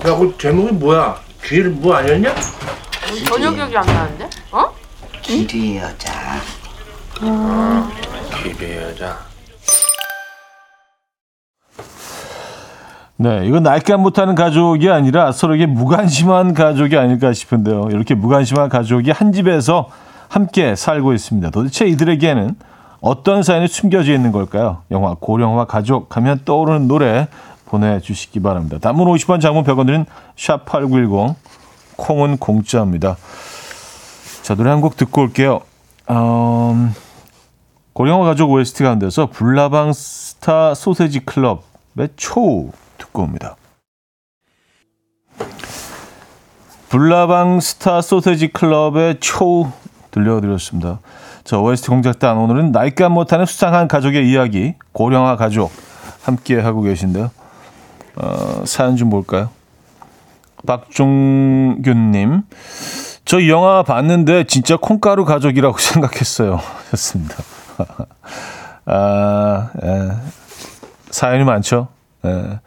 [0.05, 1.21] 야, 그 제목이 뭐야?
[1.43, 2.35] 길 뭐 아니었냐?
[3.27, 4.29] 전혀 기억이 안 나는데?
[4.51, 4.75] 어?
[5.21, 6.41] 길이 여자
[8.49, 9.17] 여자.
[13.17, 17.87] 네, 이건 날감 못하는 가족이 아니라 서로에게 무관심한 가족이 아닐까 싶은데요.
[17.91, 19.89] 이렇게 무관심한 가족이 한 집에서
[20.27, 21.49] 함께 살고 있습니다.
[21.49, 22.55] 도대체 이들에게는
[23.01, 24.81] 어떤 사연이 숨겨져 있는 걸까요?
[24.91, 27.27] 영화 고령화 가족 하면 떠오르는 노래
[27.67, 28.77] 보내주시기 바랍니다.
[28.79, 30.05] 단문 50원, 장문 100원 드는
[30.35, 31.35] 샵8910
[31.95, 33.15] 콩은 공짜입니다.
[34.43, 35.61] 자, 노래 한 곡 듣고 올게요.
[36.11, 36.93] 음,
[37.95, 43.55] 고령화 가족 OST 가운데서 불나방 스타 소세지 클럽의 초 듣고 옵니다.
[46.89, 49.71] 불나방 스타 소세지 클럽의 초
[50.11, 50.99] 들려드렸습니다.
[51.45, 55.71] 저 OST 공작단 오늘은 나이감 못하는 수상한 가족의 이야기 고령화 가족
[56.21, 57.31] 함께 하고 계신데요.
[58.17, 59.49] 어, 사연 좀 볼까요?
[60.67, 62.41] 박종균님
[63.23, 66.59] 저이 영화 봤는데 진짜 콩가루 가족이라고 생각했어요.
[66.91, 67.54] 좋습니다.
[68.85, 70.11] 아, 예.
[71.09, 71.87] 사연이 많죠.
[72.25, 72.59] 예.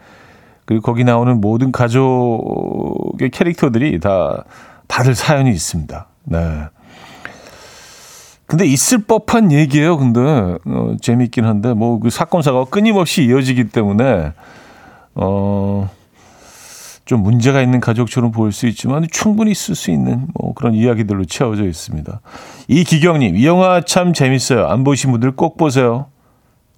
[0.65, 4.43] 그리고 거기 나오는 모든 가족의 캐릭터들이 다
[4.87, 6.05] 다들 사연이 있습니다.
[6.25, 6.65] 네.
[8.45, 9.97] 근데 있을 법한 얘기예요.
[9.97, 14.33] 근데 어, 재미있긴 한데 뭐 그 사건 사고가 끊임없이 이어지기 때문에
[15.15, 15.89] 어.
[17.09, 21.65] 좀 문제가 있는 가족처럼 보일 수 있지만 충분히 있을 수 있는 뭐 그런 이야기들로 채워져
[21.65, 22.21] 있습니다.
[22.67, 24.67] 이기경님, 이 영화 참 재밌어요.
[24.67, 26.05] 안 보신 분들 꼭 보세요.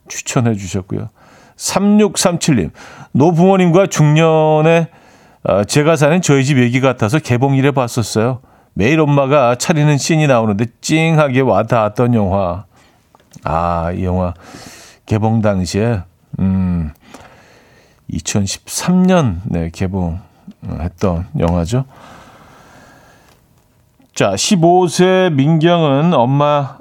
[0.08, 1.10] 추천해 주셨고요.
[1.58, 2.72] 3637님,
[3.12, 4.88] 노부모님과 중년에
[5.44, 8.40] 어, 제가 사는 저희 집 얘기 같아서 개봉일에 봤었어요.
[8.74, 12.64] 매일 엄마가 차리는 씬이 나오는데 찡하게 와닿았던 영화.
[13.44, 14.34] 아, 이 영화
[15.06, 16.04] 개봉 당시에,
[16.40, 16.94] 음,
[18.12, 21.86] 2013년, 네, 개봉했던 영화죠.
[24.14, 26.78] 자, 15세 민경은 엄마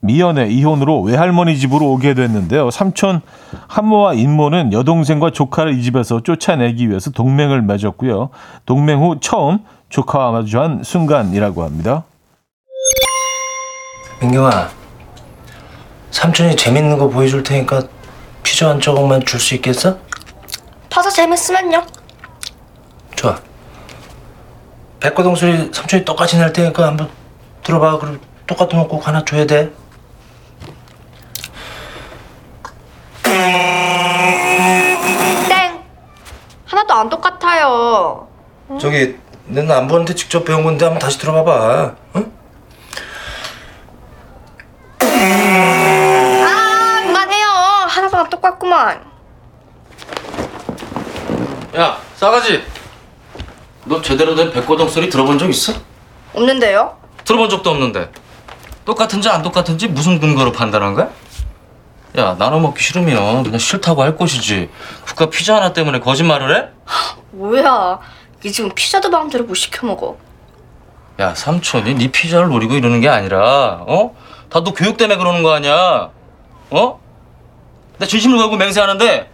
[0.00, 2.72] 미연의 이혼으로 외할머니 집으로 오게 됐는데요.
[2.72, 3.20] 삼촌
[3.68, 8.30] 한모와 인모는 여동생과 조카를 이 집에서 쫓아내기 위해서 동맹을 맺었고요.
[8.66, 12.02] 동맹 후 처음 조카와 마주한 순간이라고 합니다.
[14.20, 14.68] 민경아,
[16.10, 17.82] 삼촌이 재밌는 거 보여줄 테니까
[18.42, 19.98] 피자 한 조각만 줄 수 있겠어?
[20.92, 21.84] 봐서 재밌으면요.
[23.16, 23.40] 좋아.
[25.00, 27.08] 백고동 소리 삼촌이 똑같이 낼 테니까 한번
[27.64, 27.98] 들어봐.
[27.98, 29.72] 그럼 똑같은 거 꼭 하나 줘야 돼.
[35.48, 35.82] 땡.
[36.66, 38.28] 하나도 안 똑같아요.
[38.80, 41.94] 저기 내는 안 보는데 직접 배운 건데 한번 다시 들어봐봐.
[42.16, 42.32] 응?
[46.44, 47.46] 아, 그만해요.
[47.88, 49.11] 하나도 안 똑같구만.
[51.76, 52.62] 야, 싸가지.
[53.84, 55.72] 너 제대로 된 백고동 소리 들어본 적 있어?
[56.34, 56.96] 없는데요?
[57.24, 58.10] 들어본 적도 없는데.
[58.84, 61.08] 똑같은지 안 똑같은지 무슨 근거로 판단한 거야?
[62.18, 64.68] 야, 나눠 먹기 싫으면 그냥 싫다고 할 것이지.
[65.06, 66.68] 국가 피자 하나 때문에 거짓말을 해?
[67.30, 67.98] 뭐야.
[68.44, 70.18] 이 지금 피자도 마음대로 못 시켜 먹어.
[71.20, 74.14] 야, 삼촌이 네 피자를 노리고 이러는 게 아니라, 어?
[74.50, 76.10] 다 너 교육 때문에 그러는 거 아니야?
[76.70, 77.00] 어?
[77.98, 79.30] 나 진심을 걸고 맹세하는데,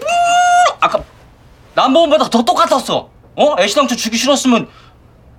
[0.00, 0.06] 음,
[0.80, 1.02] 아까
[1.74, 3.08] 남보원보다 더 똑같았어.
[3.36, 3.56] 어?
[3.58, 4.68] 애시당초 주기 싫었으면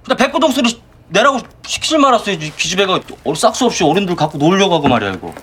[0.03, 2.53] 그냥 백고동 소리 내라고 시키질 말았어야지.
[2.55, 5.33] 기집애가 어리 싹수 없이 어른들 갖고 놀려고 하고 말이야 이거.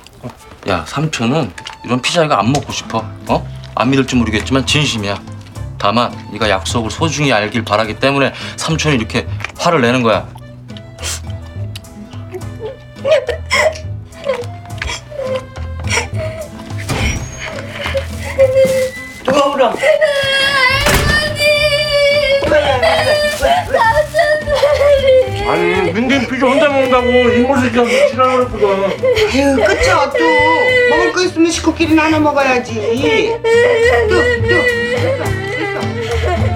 [0.68, 1.52] 야, 삼촌은
[1.84, 3.04] 이런 피자 이거 안 먹고 싶어.
[3.28, 3.46] 어?
[3.74, 5.20] 안 믿을지 모르겠지만 진심이야.
[5.78, 9.26] 다만 네가 약속을 소중히 알길 바라기 때문에 삼촌이 이렇게
[9.58, 10.28] 화를 내는 거야.
[19.24, 19.72] 누가 울어?
[25.48, 28.66] 아니 민긴 피자 혼자 먹는다고 이모새끼가 지랄을 했거든.
[28.66, 30.18] 아유 끝이 어또.
[30.90, 32.74] 먹을 거 있으면 식구끼리 나눠 먹어야지.
[32.74, 33.48] 뚝뚝
[34.42, 34.60] 됐어
[34.96, 35.80] 됐어.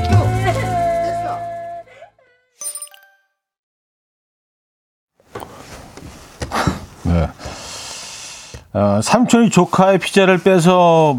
[0.03, 1.39] 뚝 됐어.
[7.05, 7.29] 네.
[8.73, 11.19] 어, 삼촌이 조카의 피자를 빼서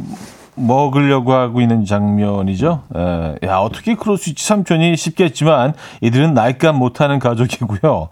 [0.55, 2.83] 먹으려고 하고 있는 장면이죠.
[2.95, 4.45] 에, 야, 어떻게 그럴 수 있지?
[4.45, 8.09] 삼촌이 쉽겠지만 이들은 나이값 못하는 가족이고요.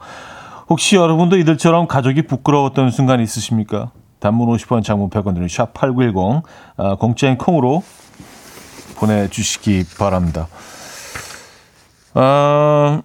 [0.69, 3.91] 혹시 여러분도 이들처럼 가족이 부끄러웠던 순간 있으십니까?
[4.19, 6.43] 단문 50원, 장문 100원 드는 샵8910
[6.77, 7.83] 아, 공짜인 콩으로
[8.95, 10.47] 보내주시기 바랍니다.
[12.13, 13.01] 아,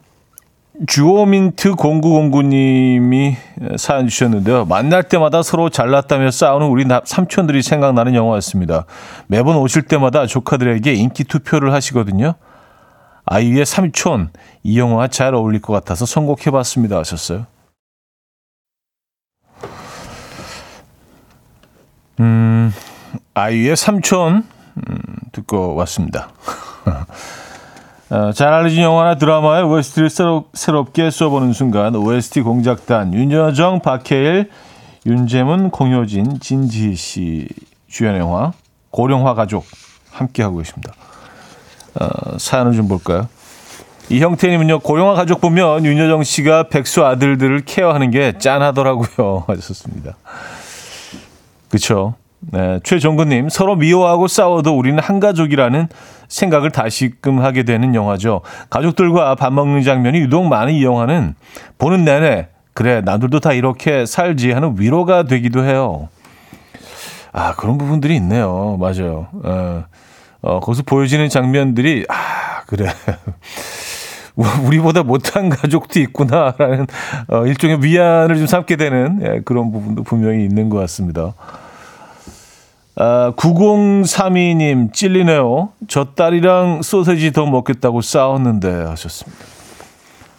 [0.86, 3.34] 주오민트 0909님이
[3.78, 4.64] 사연 주셨는데요.
[4.66, 8.84] 만날 때마다 서로 잘났다며 싸우는 우리 나- 삼촌들이 생각나는 영화였습니다.
[9.26, 12.34] 매번 오실 때마다 조카들에게 인기 투표를 하시거든요.
[13.26, 14.30] 아이유의 삼촌,
[14.62, 17.46] 이 영화 잘 어울릴 것 같아서 선곡해봤습니다 하셨어요.
[22.20, 22.72] 음,
[23.34, 24.44] 아이유의 삼촌,
[24.76, 24.98] 음,
[25.32, 26.30] 듣고 왔습니다.
[28.10, 34.48] 어, 잘 알려진 영화나 드라마의 OST를 새로, 새롭 게 써보는 순간 OST 공작단 윤여정, 박해일,
[35.04, 37.48] 윤재문, 공효진, 진지희 씨
[37.88, 38.52] 주연의 영화
[38.90, 39.66] 고령화 가족
[40.10, 40.94] 함께하고 계십니다.
[42.00, 43.28] 어, 사연을 좀 볼까요?
[44.10, 50.16] 이형태님은요 고령화 가족 보면 윤여정 씨가 백수 아들들을 케어하는 게 짠하더라고요 하셨습니다.
[51.68, 52.14] 그렇죠.
[52.40, 55.88] 네, 최정근님 서로 미워하고 싸워도 우리는 한 가족이라는
[56.28, 58.42] 생각을 다시금 하게 되는 영화죠.
[58.70, 61.34] 가족들과 밥 먹는 장면이 유독 많은 이 영화는
[61.78, 66.08] 보는 내내 그래 나들도 다 이렇게 살지 하는 위로가 되기도 해요.
[67.32, 68.76] 아 그런 부분들이 있네요.
[68.78, 69.28] 맞아요.
[69.42, 69.84] 어,
[70.42, 72.86] 어, 거기서 보여지는 장면들이 아 그래
[74.64, 76.86] 우리보다 못한 가족도 있구나라는
[77.28, 81.34] 어, 일종의 위안을 좀 삼게 되는 예, 그런 부분도 분명히 있는 것 같습니다.
[83.00, 85.70] 아, 9032님 찔리네요.
[85.86, 89.44] 저 딸이랑 소세지 더 먹겠다고 싸웠는데 하셨습니다.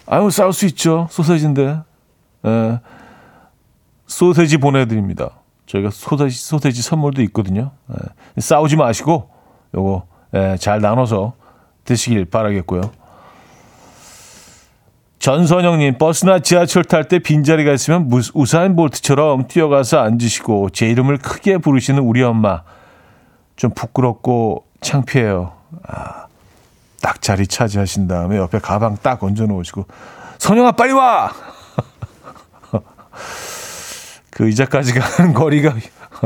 [0.05, 1.07] 아유 싸울 수 있죠.
[1.09, 1.79] 소세지인데.
[2.45, 2.79] 예,
[4.07, 5.29] 소세지 보내드립니다.
[5.67, 7.71] 저희가 소세지, 소세지 선물도 있거든요.
[7.91, 9.29] 예, 싸우지 마시고
[9.75, 10.03] 요거
[10.33, 11.33] 예, 잘 나눠서
[11.85, 12.81] 드시길 바라겠고요.
[15.19, 21.57] 전선영님 버스나 지하철 탈 때 빈자리가 있으면 무- 우사인 볼트처럼 뛰어가서 앉으시고 제 이름을 크게
[21.57, 22.61] 부르시는 우리 엄마
[23.57, 25.51] 좀 부끄럽고 창피해요.
[25.87, 26.25] 아,
[27.01, 29.85] 딱 자리 차지하신 다음에 옆에 가방 딱 얹어 놓으시고
[30.37, 31.31] 선영아 빨리 와.
[34.31, 35.73] 그 의자까지 가는 거리가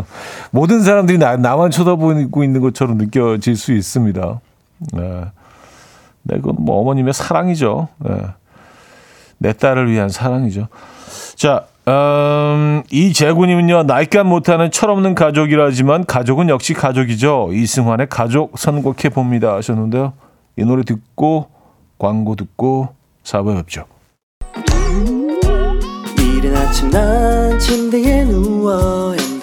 [0.51, 4.39] 모든 사람들이 나, 나만 쳐다보고 있는 것처럼 느껴질 수 있습니다.
[4.93, 5.25] 네.
[6.25, 7.87] 네, 그건 뭐 어머님의 사랑이죠.
[7.97, 8.17] 네.
[9.43, 10.69] 내 딸을 위한 사랑이죠.
[11.35, 17.49] 자, 음, 이재구님은요, 나이값 못하는 철없는 가족이라지만 가족은 역시 가족이죠.
[17.51, 20.13] 이승환의 가족 선곡해 봅니다 하셨는데요.
[20.57, 21.49] 이 노래 듣고
[21.99, 23.83] 광고 듣고 사부에 뵙죠.
[26.17, 29.13] 이른 아침 난 침대에 누워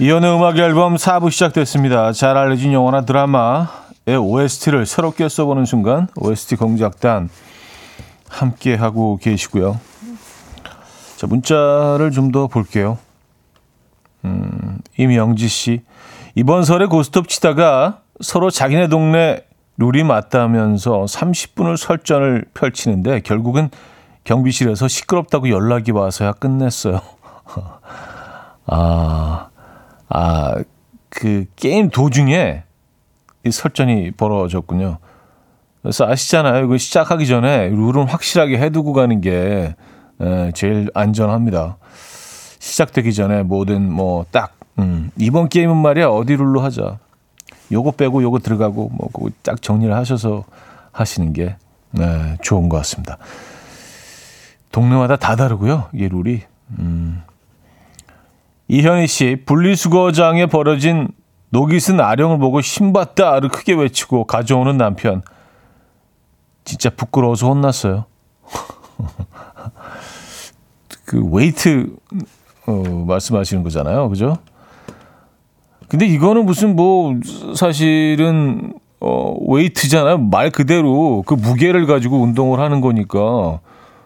[0.00, 2.12] 이연의 음악 앨범 4부 시작됐습니다.
[2.12, 7.28] 잘 알려진 영화나 드라마의 OST를 새롭게 써보는 순간 OST 공작단
[8.26, 9.78] 함께 하고 계시고요.
[11.18, 12.96] 자, 문자를 좀 더 볼게요.
[14.24, 15.82] 음, 임영지 씨.
[16.34, 19.44] 이번 설에 고스톱 치다가 서로 자기네 동네
[19.76, 23.68] 룰이 맞다면서 30분을 설전을 펼치는데 결국은
[24.24, 27.00] 경비실에서 시끄럽다고 연락이 와서야 끝냈어요.
[28.66, 29.49] 아,
[30.10, 30.54] 아,
[31.08, 32.62] 그 게임 도중에
[33.46, 34.98] 이 설전이 벌어졌군요.
[35.82, 36.64] 그래서 아시잖아요.
[36.66, 39.74] 이거 시작하기 전에 룰은 확실하게 해두고 가는 게
[40.20, 41.78] 에, 제일 안전합니다.
[42.58, 46.98] 시작되기 전에 뭐든 뭐 딱 음, 이번 게임은 말이야 어디 룰로 하자.
[47.72, 50.44] 요거 빼고 요거 들어가고 뭐 그거 딱 정리를 하셔서
[50.92, 51.56] 하시는 게
[51.92, 53.16] 네, 좋은 것 같습니다.
[54.72, 55.88] 동네마다 다 다르고요.
[55.92, 56.42] 이게 룰이.
[56.78, 57.22] 음.
[58.72, 61.08] 이현희 씨, 분리수거장에 벌어진
[61.48, 65.22] 녹이 쓴 아령을 보고 신봤다를 크게 외치고 가져오는 남편.
[66.64, 68.04] 진짜 부끄러워서 혼났어요.
[71.04, 71.96] 그 웨이트
[72.68, 72.72] 어,
[73.08, 74.36] 말씀하시는 거잖아요, 그죠?
[75.88, 77.18] 근데 이거는 무슨 뭐
[77.56, 80.18] 사실은 어, 웨이트잖아요.
[80.18, 83.58] 말 그대로 그 무게를 가지고 운동을 하는 거니까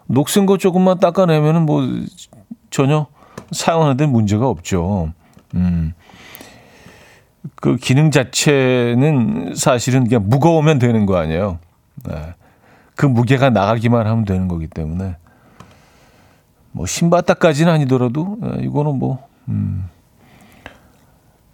[0.07, 1.83] 녹슨 거 조금만 닦아내면은 뭐
[2.71, 3.09] 전혀
[3.55, 5.13] 사용하는 데 문제가 없죠.
[5.55, 5.95] 음.
[7.57, 11.59] 그 기능 자체는 사실은 그냥 무거우면 되는 거 아니에요.
[12.07, 12.35] 네.
[12.97, 15.17] 그 무게가 나가기만 하면 되는 거기 때문에
[16.73, 19.89] 뭐 신바닥까지는 아니더라도 네, 이거는 뭐 음.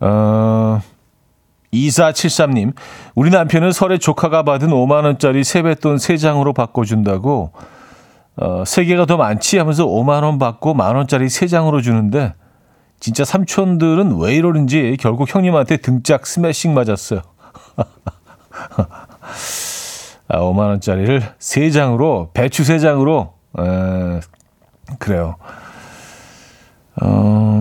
[0.01, 0.80] 어,
[1.72, 2.72] 2473님,
[3.14, 7.53] 우리 남편은 설에 조카가 받은 5만 원짜리 세뱃돈 3장으로 바꿔준다고,
[8.41, 12.32] 어, 3개가 더 많지 하면서 5만원 받고 만원짜리 3장으로 주는데,
[12.99, 17.20] 진짜 삼촌들은 왜 이러는지 결국 형님한테 등짝 스매싱 맞았어요.
[20.28, 24.20] 아, 5만원짜리를 3장으로, 배추 3장으로, 에,
[24.99, 25.36] 그래요.
[27.03, 27.61] 어,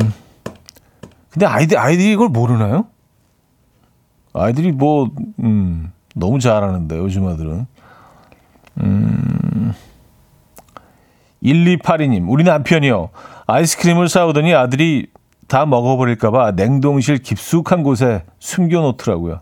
[1.30, 2.88] 근데 아이들, 아이들이 이걸 모르나요?
[4.34, 5.10] 아이들이 뭐,
[5.40, 7.68] 음, 너무 잘하는데, 요즘 아들은.
[8.82, 9.49] 음,
[11.44, 13.10] 1282님, 우리 남편이요.
[13.48, 15.08] 아이스크림을 사오더니 아들이
[15.48, 19.42] 다 먹어버릴까봐 냉동실 깊숙한 곳에 숨겨놓더라고요.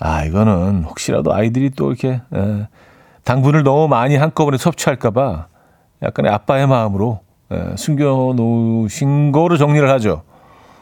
[0.00, 2.68] 아, 이거는 혹시라도 아이들이 또 이렇게, 에,
[3.24, 5.46] 당분을 너무 많이 한꺼번에 섭취할까봐
[6.02, 7.20] 약간의 아빠의 마음으로
[7.50, 10.22] 에, 숨겨놓으신 거로 정리를 하죠.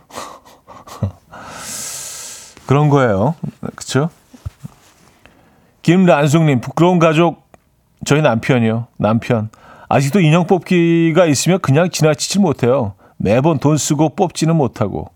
[2.67, 3.35] 그런 거예요.
[3.77, 4.09] 그쵸?
[5.83, 7.42] 김란숙님, 부끄러운 가족,
[8.05, 8.87] 저희 남편이요.
[8.97, 9.51] 남편.
[9.89, 12.95] 아직도 인형 뽑기가 있으면 그냥 지나치지 못해요.
[13.17, 15.09] 매번 돈 쓰고 뽑지는 못하고.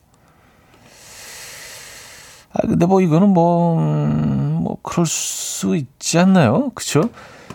[2.52, 6.70] 아, 근데 뭐 이거는 뭐, 음, 뭐, 그럴 수 있지 않나요?
[6.74, 7.02] 그쵸?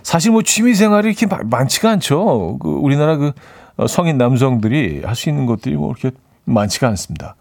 [0.04, 2.58] 사실 뭐 취미 생활이 이렇게 많지가 않죠.
[2.60, 3.32] 그 우리나라 그
[3.88, 6.16] 성인 남성들이 할 수 있는 것들이 뭐 이렇게
[6.46, 7.36] 많지가 않습니다.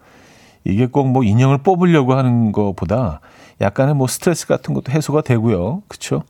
[0.64, 3.20] 이게 꼭 뭐 인형을 뽑으려고 하는 것보다
[3.60, 5.82] 약간의 뭐 스트레스 같은 것도 해소가 되고요.
[5.88, 6.22] 그렇죠?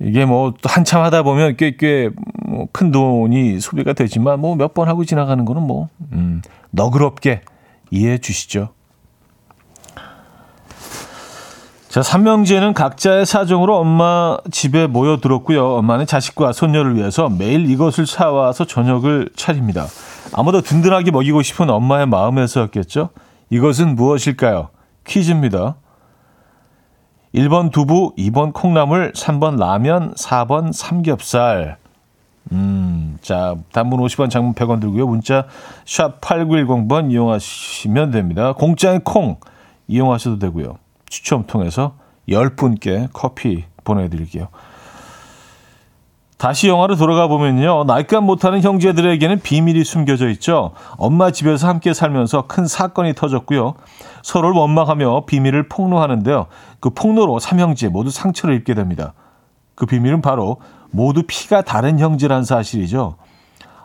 [0.00, 2.10] 이게 뭐또 한참 하다 보면 꽤 꽤
[2.72, 7.40] 큰 돈이 소비가 되지만 뭐 몇 번 하고 지나가는 거는 뭐 음, 너그럽게
[7.90, 8.70] 이해해 주시죠.
[11.88, 15.76] 자, 삼명제는 각자의 사정으로 엄마 집에 모여들었고요.
[15.76, 19.86] 엄마는 자식과 손녀를 위해서 매일 이것을 사와서 저녁을 차립니다.
[20.34, 23.10] 아무도 든든하게 먹이고 싶은 엄마의 마음에서였겠죠.
[23.48, 24.68] 이것은 무엇일까요?
[25.06, 25.76] 퀴즈입니다.
[27.36, 31.76] 1번 두부, 2번 콩나물, 3번 라면, 4번 삼겹살.
[32.50, 35.06] 음, 자, 단문 50원, 장문 100원 들고요.
[35.06, 35.46] 문자
[35.84, 38.54] 샵 8910번 이용하시면 됩니다.
[38.54, 39.36] 공짜인 콩
[39.86, 40.78] 이용하셔도 되고요.
[41.10, 44.48] 추첨 통해서 10분께 커피 보내드릴게요.
[46.38, 47.84] 다시 영화로 돌아가 보면요.
[47.84, 50.72] 날감 못하는 형제들에게는 비밀이 숨겨져 있죠.
[50.98, 53.74] 엄마 집에서 함께 살면서 큰 사건이 터졌고요.
[54.22, 56.46] 서로를 원망하며 비밀을 폭로하는데요.
[56.80, 59.14] 그 폭로로 삼형제 모두 상처를 입게 됩니다.
[59.74, 60.58] 그 비밀은 바로
[60.90, 63.16] 모두 피가 다른 형제란 사실이죠.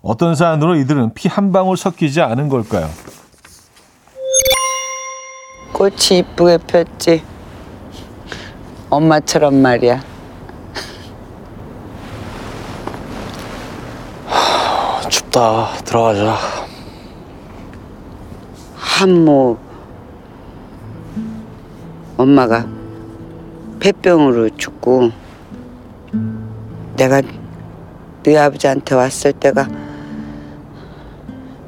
[0.02, 2.90] 어떤 사안으로 이들은 피 한 방울 섞이지 않은 걸까요?
[5.72, 7.24] 꽃이 이쁘게 폈지.
[8.90, 10.11] 엄마처럼 말이야.
[15.32, 15.78] 춥다.
[15.86, 16.38] 들어가자.
[18.76, 19.58] 한모
[22.18, 22.68] 엄마가
[23.80, 25.10] 폐병으로 죽고
[26.98, 27.22] 내가
[28.24, 29.68] 네 아버지한테 왔을 때가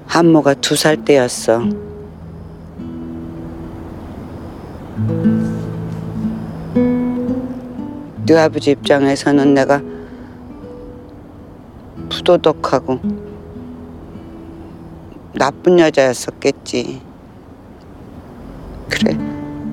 [0.07, 1.61] 한모가 두 살 때였어.
[8.25, 9.81] 네 아버지 입장에서는 내가
[12.09, 13.22] 부도덕하고
[15.35, 17.01] 나쁜 여자였었겠지.
[18.89, 19.17] 그래,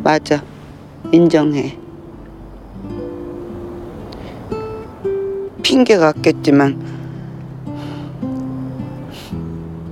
[0.02, 0.42] 맞아.
[1.12, 1.76] 인정해.
[5.62, 6.80] 핑계 같겠지만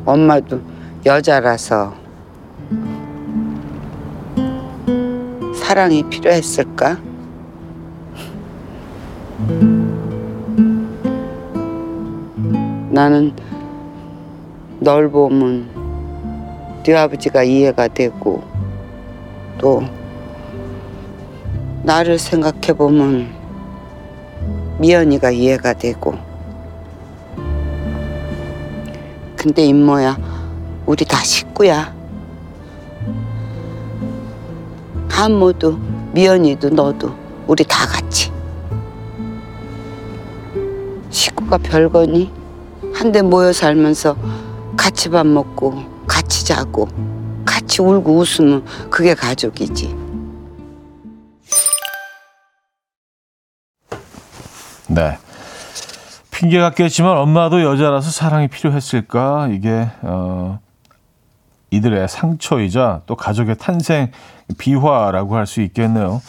[0.05, 0.61] 엄마도
[1.05, 1.95] 여자라서
[5.55, 6.99] 사랑이 필요했을까?
[12.91, 13.33] 나는
[14.89, 15.69] 널 보면
[16.83, 18.43] 네 아버지가 이해가 되고
[19.59, 19.83] 또
[21.83, 23.29] 나를 생각해 보면
[24.79, 26.15] 미연이가 이해가 되고.
[29.37, 30.17] 근데 임모야
[30.87, 31.95] 우리 다 식구야.
[35.11, 35.79] 한모도
[36.15, 37.13] 미연이도 너도
[37.47, 38.33] 우리 다 같이.
[41.11, 42.33] 식구가 별거니?
[42.95, 44.48] 한데 모여 살면서
[44.89, 46.89] 같이 밥 먹고 같이 자고
[47.45, 49.95] 같이 울고 웃으면 그게 가족이지.
[54.89, 55.19] 네.
[56.31, 59.49] 핑계 같겠지만 엄마도 여자라서 사랑이 필요했을까?
[59.53, 60.59] 이게 어,
[61.71, 64.11] 이들의 상처이자 또 가족의 탄생
[64.57, 66.23] 비화라고 할 수 있겠네요.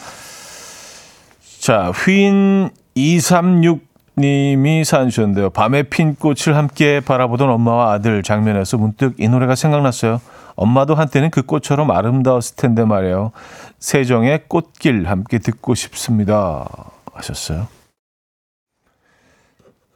[1.62, 5.50] 자, 휘인 236 님이 사연 주셨는데요.
[5.50, 10.20] 밤에 핀 꽃을 함께 바라보던 엄마와 아들 장면에서 문득 이 노래가 생각났어요.
[10.56, 13.32] 엄마도 한때는 그 꽃처럼 아름다웠을 텐데 말이에요.
[13.78, 16.66] 세정의 꽃길 함께 듣고 싶습니다.
[17.12, 17.66] 하셨어요.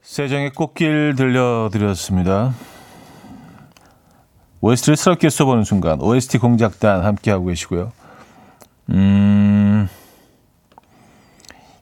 [0.03, 2.55] 세정의 꽃길 들려드렸습니다.
[4.61, 7.93] OST를 스럽게 써보는 순간 OST 공작단 함께하고 계시고요.
[8.91, 9.89] 음,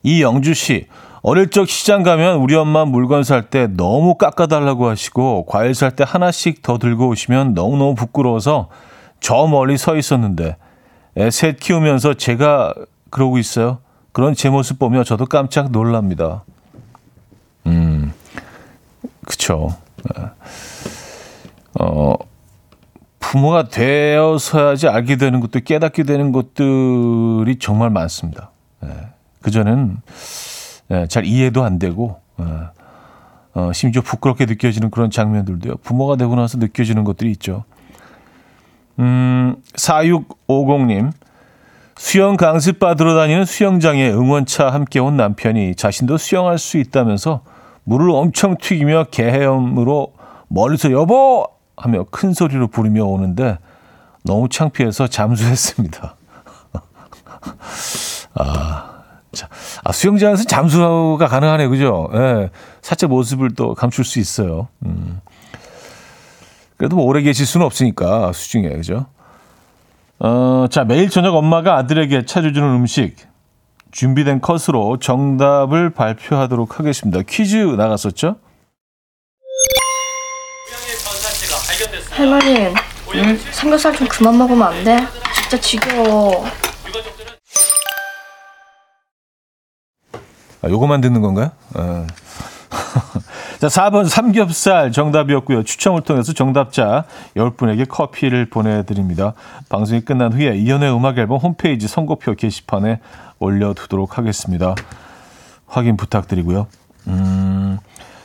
[0.03, 0.87] 이영주 씨,
[1.25, 6.03] 어릴 적 시장 가면 우리 엄마 물건 살 때 너무 깎아달라고 하시고 과일 살 때
[6.05, 8.67] 하나씩 더 들고 오시면 너무너무 부끄러워서
[9.21, 10.57] 저 멀리 서 있었는데
[11.17, 12.73] 애 셋 키우면서 제가
[13.09, 13.79] 그러고 있어요.
[14.11, 16.43] 그런 제 모습 보며 저도 깜짝 놀랍니다.
[17.67, 18.11] 음,
[19.25, 19.75] 그쵸.
[21.79, 22.15] 어,
[23.19, 28.51] 부모가 되어서야지 알게 되는 것도 깨닫게 되는 것들이 정말 많습니다.
[28.83, 28.89] 예.
[29.41, 29.97] 그전에는
[30.91, 32.45] 예, 잘 이해도 안 되고, 예.
[33.55, 35.77] 어, 심지어 부끄럽게 느껴지는 그런 장면들도요.
[35.83, 37.65] 부모가 되고 나서 느껴지는 것들이 있죠.
[38.99, 41.11] 음, 4650님.
[41.95, 47.41] 수영 강습 받으러 다니는 수영장에 응원차 함께 온 남편이 자신도 수영할 수 있다면서
[47.83, 50.13] 물을 엄청 튀기며 개헤엄으로
[50.47, 51.47] 멀리서 여보!
[51.75, 53.57] 하며 큰 소리로 부르며 오는데
[54.23, 56.15] 너무 창피해서 잠수했습니다.
[58.35, 58.92] 아,
[59.33, 59.49] 자,
[59.83, 62.09] 아, 수영장 에서 잠수가 가능하네, 그죠?
[62.13, 62.49] 예,
[62.81, 64.67] 사체 모습을 또 감출 수 있어요.
[64.85, 65.21] 음.
[66.77, 69.07] 그래도 뭐 오래 계실 수는 없으니까, 수중에, 그죠?
[70.19, 73.15] 어, 자, 매일 저녁 엄마가 아들에게 차려주는 음식,
[73.91, 77.21] 준비된 컷으로 정답을 발표하도록 하겠습니다.
[77.27, 78.35] 퀴즈 나갔었죠?
[82.11, 82.73] 할머니,
[83.15, 83.37] 응?
[83.51, 84.97] 삼겹살 좀 그만 먹으면 안 돼?
[85.33, 86.45] 진짜 지겨워.
[90.63, 91.51] 아, 요거만 듣는 건가요?
[91.75, 92.07] 어.
[93.59, 95.63] 자, 4번 삼겹살 정답이었고요.
[95.63, 97.03] 추첨을 통해서 정답자
[97.35, 99.33] 10분에게 커피를 보내드립니다.
[99.69, 102.99] 방송이 끝난 후에 이연의 음악 앨범 홈페이지 선곡표 게시판에
[103.39, 104.73] 올려두도록 하겠습니다.
[105.67, 106.67] 확인 부탁드리고요.
[107.07, 107.77] 음,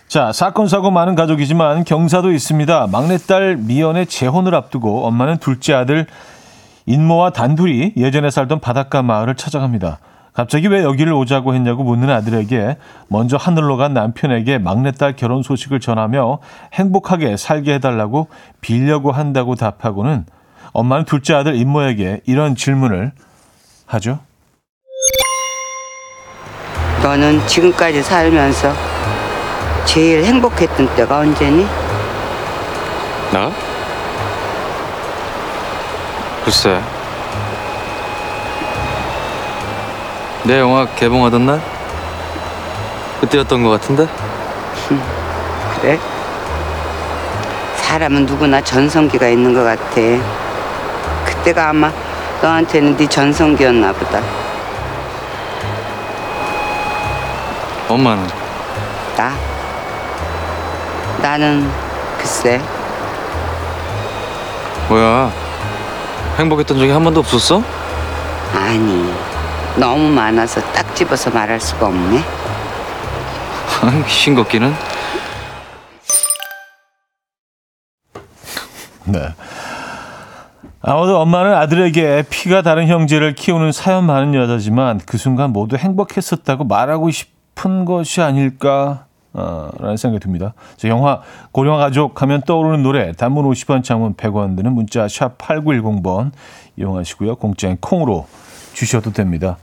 [0.07, 2.87] 자, 사건, 사고 많은 가족이지만 경사도 있습니다.
[2.87, 6.07] 막내딸 미연의 재혼을 앞두고 엄마는 둘째 아들
[6.87, 9.99] 인모와 단둘이 예전에 살던 바닷가 마을을 찾아갑니다.
[10.39, 12.77] 갑자기 왜 여기를 오자고 했냐고 묻는 아들에게
[13.09, 16.39] 먼저 하늘로 간 남편에게 막내딸 결혼 소식을 전하며
[16.75, 18.29] 행복하게 살게 해달라고
[18.61, 20.27] 빌려고 한다고 답하고는
[20.73, 23.11] 엄마는 둘째 아들 인모에게 이런 질문을
[23.87, 24.21] 하죠.
[27.03, 28.73] 너는 지금까지 살면서
[29.87, 31.67] 제일 행복했던 때가 언제니?
[33.33, 33.51] 나?
[36.45, 36.81] 글쎄.
[40.49, 41.61] 내 영화 개봉하던 날?
[43.21, 44.09] 그때였던 것 같은데?
[45.79, 45.99] 그래?
[47.77, 50.01] 사람은 누구나 전성기가 있는 것 같아.
[51.27, 51.93] 그때가 아마
[52.41, 54.23] 너한테는 네 전성기였나 보다.
[57.87, 58.27] 엄마는?
[59.19, 59.35] 나?
[61.21, 61.71] 나는
[62.17, 62.59] 글쎄
[64.89, 65.31] 뭐야?
[66.39, 67.63] 행복했던 적이 한 번도 없었어?
[68.55, 69.13] 아니
[69.77, 72.21] 너무 많아서 딱 집어서 말할 수가 없네.
[74.09, 74.73] 싱겁기는?
[79.07, 79.35] 네.
[80.81, 87.11] 아무도 엄마는 아들에게 피가 다른 형제를 키우는 사연 많은 여자지만 그 순간 모두 행복했었다고 말하고
[87.11, 90.55] 싶은 것이 아닐까 어, 라는 생각이 듭니다.
[90.77, 91.21] 저 영화
[91.53, 96.33] 고령화 가족 하면 떠오르는 노래 단문 50원 장문 100원 드는 문자 샵 8910번
[96.77, 97.37] 이용하시고요.
[97.37, 98.27] 공짜인 콩으로
[98.79, 99.57] 주셔도 됩니다.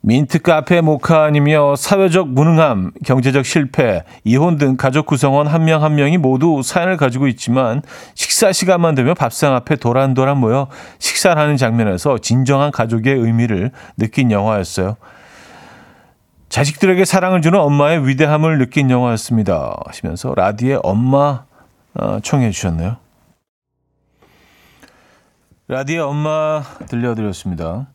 [0.00, 6.96] 민트 카페 모카님이며 사회적 무능함, 경제적 실패, 이혼 등 가족 구성원 한명한 명이 모두 사연을
[6.96, 7.82] 가지고 있지만
[8.16, 10.66] 식사 시간만 되면 밥상 앞에 도란도란 모여
[10.98, 14.96] 식사를 하는 장면에서 진정한 가족의 의미를 느낀 영화였어요.
[16.48, 19.76] 자식들에게 사랑을 주는 엄마의 위대함을 느낀 영화였습니다.
[19.86, 21.44] 하시면서 라디의 엄마
[21.94, 22.96] 어, 청해 주셨네요.
[25.72, 27.86] 라디의 엄마 들려드렸습니다.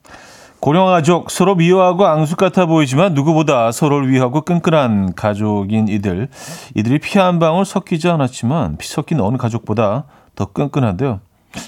[0.60, 6.28] 고령 가족 서로 미워하고 앙숙 같아 보이지만 누구보다 서로를 위하고 끈끈한 가족인 이들.
[6.74, 11.20] 이들이 피 한 방울 섞이지 않았지만 피 섞인 어느 가족보다 더 끈끈한데요.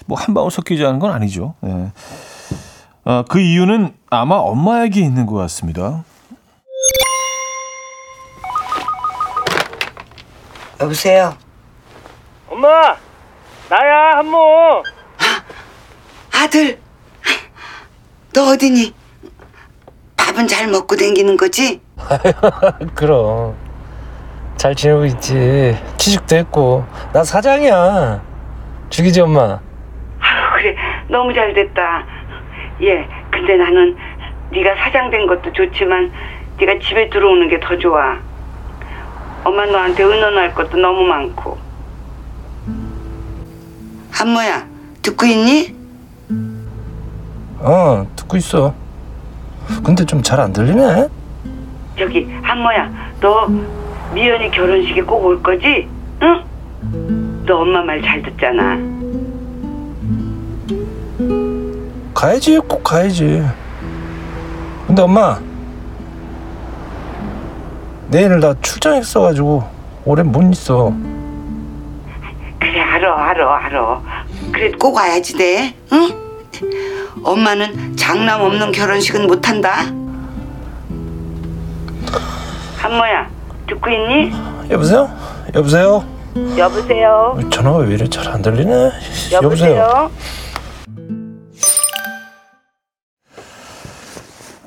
[0.08, 1.54] 뭐 한 방울 섞이지 않은 건 아니죠.
[1.64, 1.92] 예.
[3.06, 6.04] 어, 그 이유는 아마 엄마에게 있는 것 같습니다.
[10.82, 11.36] 여보세요.
[12.50, 12.96] 엄마
[13.70, 14.82] 나야 한모
[16.42, 16.80] 아들,
[18.34, 18.94] 너 어디니?
[20.16, 21.82] 밥은 잘 먹고 댕기는 거지?
[22.96, 23.56] 그럼
[24.56, 28.22] 잘 지내고 있지 취직도 했고 나 사장이야
[28.90, 29.60] 죽이지 엄마
[30.22, 30.76] 아유, 그래
[31.10, 32.06] 너무 잘 됐다.
[32.84, 33.98] 예, 근데 나는
[34.52, 36.10] 네가 사장 된 것도 좋지만
[36.58, 38.18] 네가 집에 들어오는 게 더 좋아.
[39.44, 41.58] 엄마 너한테 의논할 것도 너무 많고.
[44.12, 44.68] 한모야,
[45.02, 45.79] 듣고 있니?
[47.62, 48.74] 어 듣고 있어
[49.84, 51.08] 근데 좀 잘 안 들리네
[51.98, 52.90] 저기 한모야,
[53.20, 53.46] 너
[54.14, 55.88] 미연이 결혼식에 꼭 올 거지?
[56.22, 57.44] 응?
[57.46, 58.78] 너 엄마 말 잘 듣잖아.
[62.14, 63.44] 가야지 꼭 가야지
[64.88, 65.40] 근데 엄마
[68.10, 69.64] 내일 나 출장했어가지고
[70.06, 70.94] 오래 못 있어
[72.60, 74.02] 그래 알아 알아 알아.
[74.52, 75.74] 그래 꼭 와야지 돼.
[75.92, 76.10] 응?
[77.24, 79.84] 엄마는 장남 없는 결혼식은 못한다.
[82.78, 83.30] 한모야
[83.68, 84.32] 듣고 있니?
[84.70, 85.10] 여보세요?
[85.54, 86.04] 여보세요?
[86.58, 87.38] 여보세요.
[87.52, 88.92] 전화가 왜 이래 잘 안 들리네
[89.34, 90.10] 여보세요.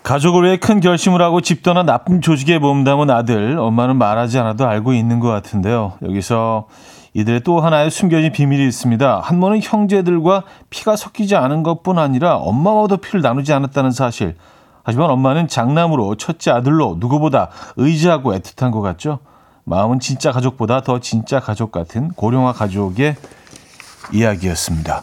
[0.02, 4.92] 가족을 위해 큰 결심을 하고 집 떠난 나쁜 조직에 몸담은 아들, 엄마는 말하지 않아도 알고
[4.92, 5.94] 있는 것 같은데요.
[6.04, 6.66] 여기서
[7.14, 9.20] 이들의 또 하나의 숨겨진 비밀이 있습니다.
[9.20, 14.34] 한모는 형제들과 피가 섞이지 않은 것뿐 아니라 엄마와도 피를 나누지 않았다는 사실.
[14.82, 19.20] 하지만 엄마는 장남으로 첫째 아들로 누구보다 의지하고 애틋한 것 같죠.
[19.64, 23.16] 마음은 진짜 가족보다 더 진짜 가족 같은 고령화 가족의
[24.12, 25.02] 이야기였습니다.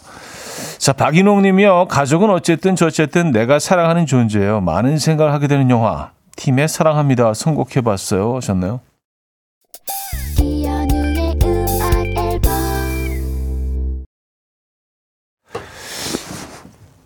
[0.78, 1.86] 자, 박인홍 님이요.
[1.88, 4.60] 가족은 어쨌든 저쨌든 내가 사랑하는 존재예요.
[4.60, 6.10] 많은 생각을 하게 되는 영화.
[6.36, 7.32] 팀의 사랑합니다.
[7.34, 8.36] 선곡해 봤어요.
[8.36, 8.80] 하셨나요?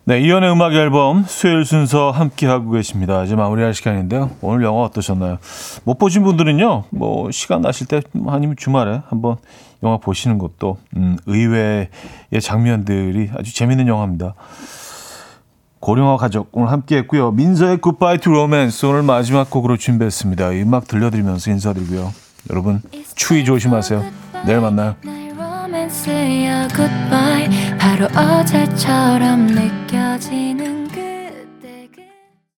[0.06, 3.24] 네, 이연의 음악 앨범 수요일 순서 함께 하고 계십니다.
[3.24, 4.32] 이제 마무리할 시간인데요.
[4.42, 5.38] 오늘 영화 어떠셨나요?
[5.84, 9.36] 못 보신 분들은요, 뭐 시간 나실 때 아니면 주말에 한번
[9.82, 11.88] 영화 보시는 것도 음, 의외의
[12.42, 14.34] 장면들이 아주 재밌는 영화입니다.
[15.80, 17.32] 고령화 가족 오늘 함께했고요.
[17.32, 20.52] 민서의 Goodbye to Romance 오늘 마지막 곡으로 준비했습니다.
[20.52, 22.12] 이 음악 들려드리면서 인사드리고요.
[22.50, 22.82] 여러분
[23.14, 24.04] 추위 조심하세요.
[24.44, 24.96] 내일 만나요.
[27.94, 30.73] 바로 어제처럼 느껴지는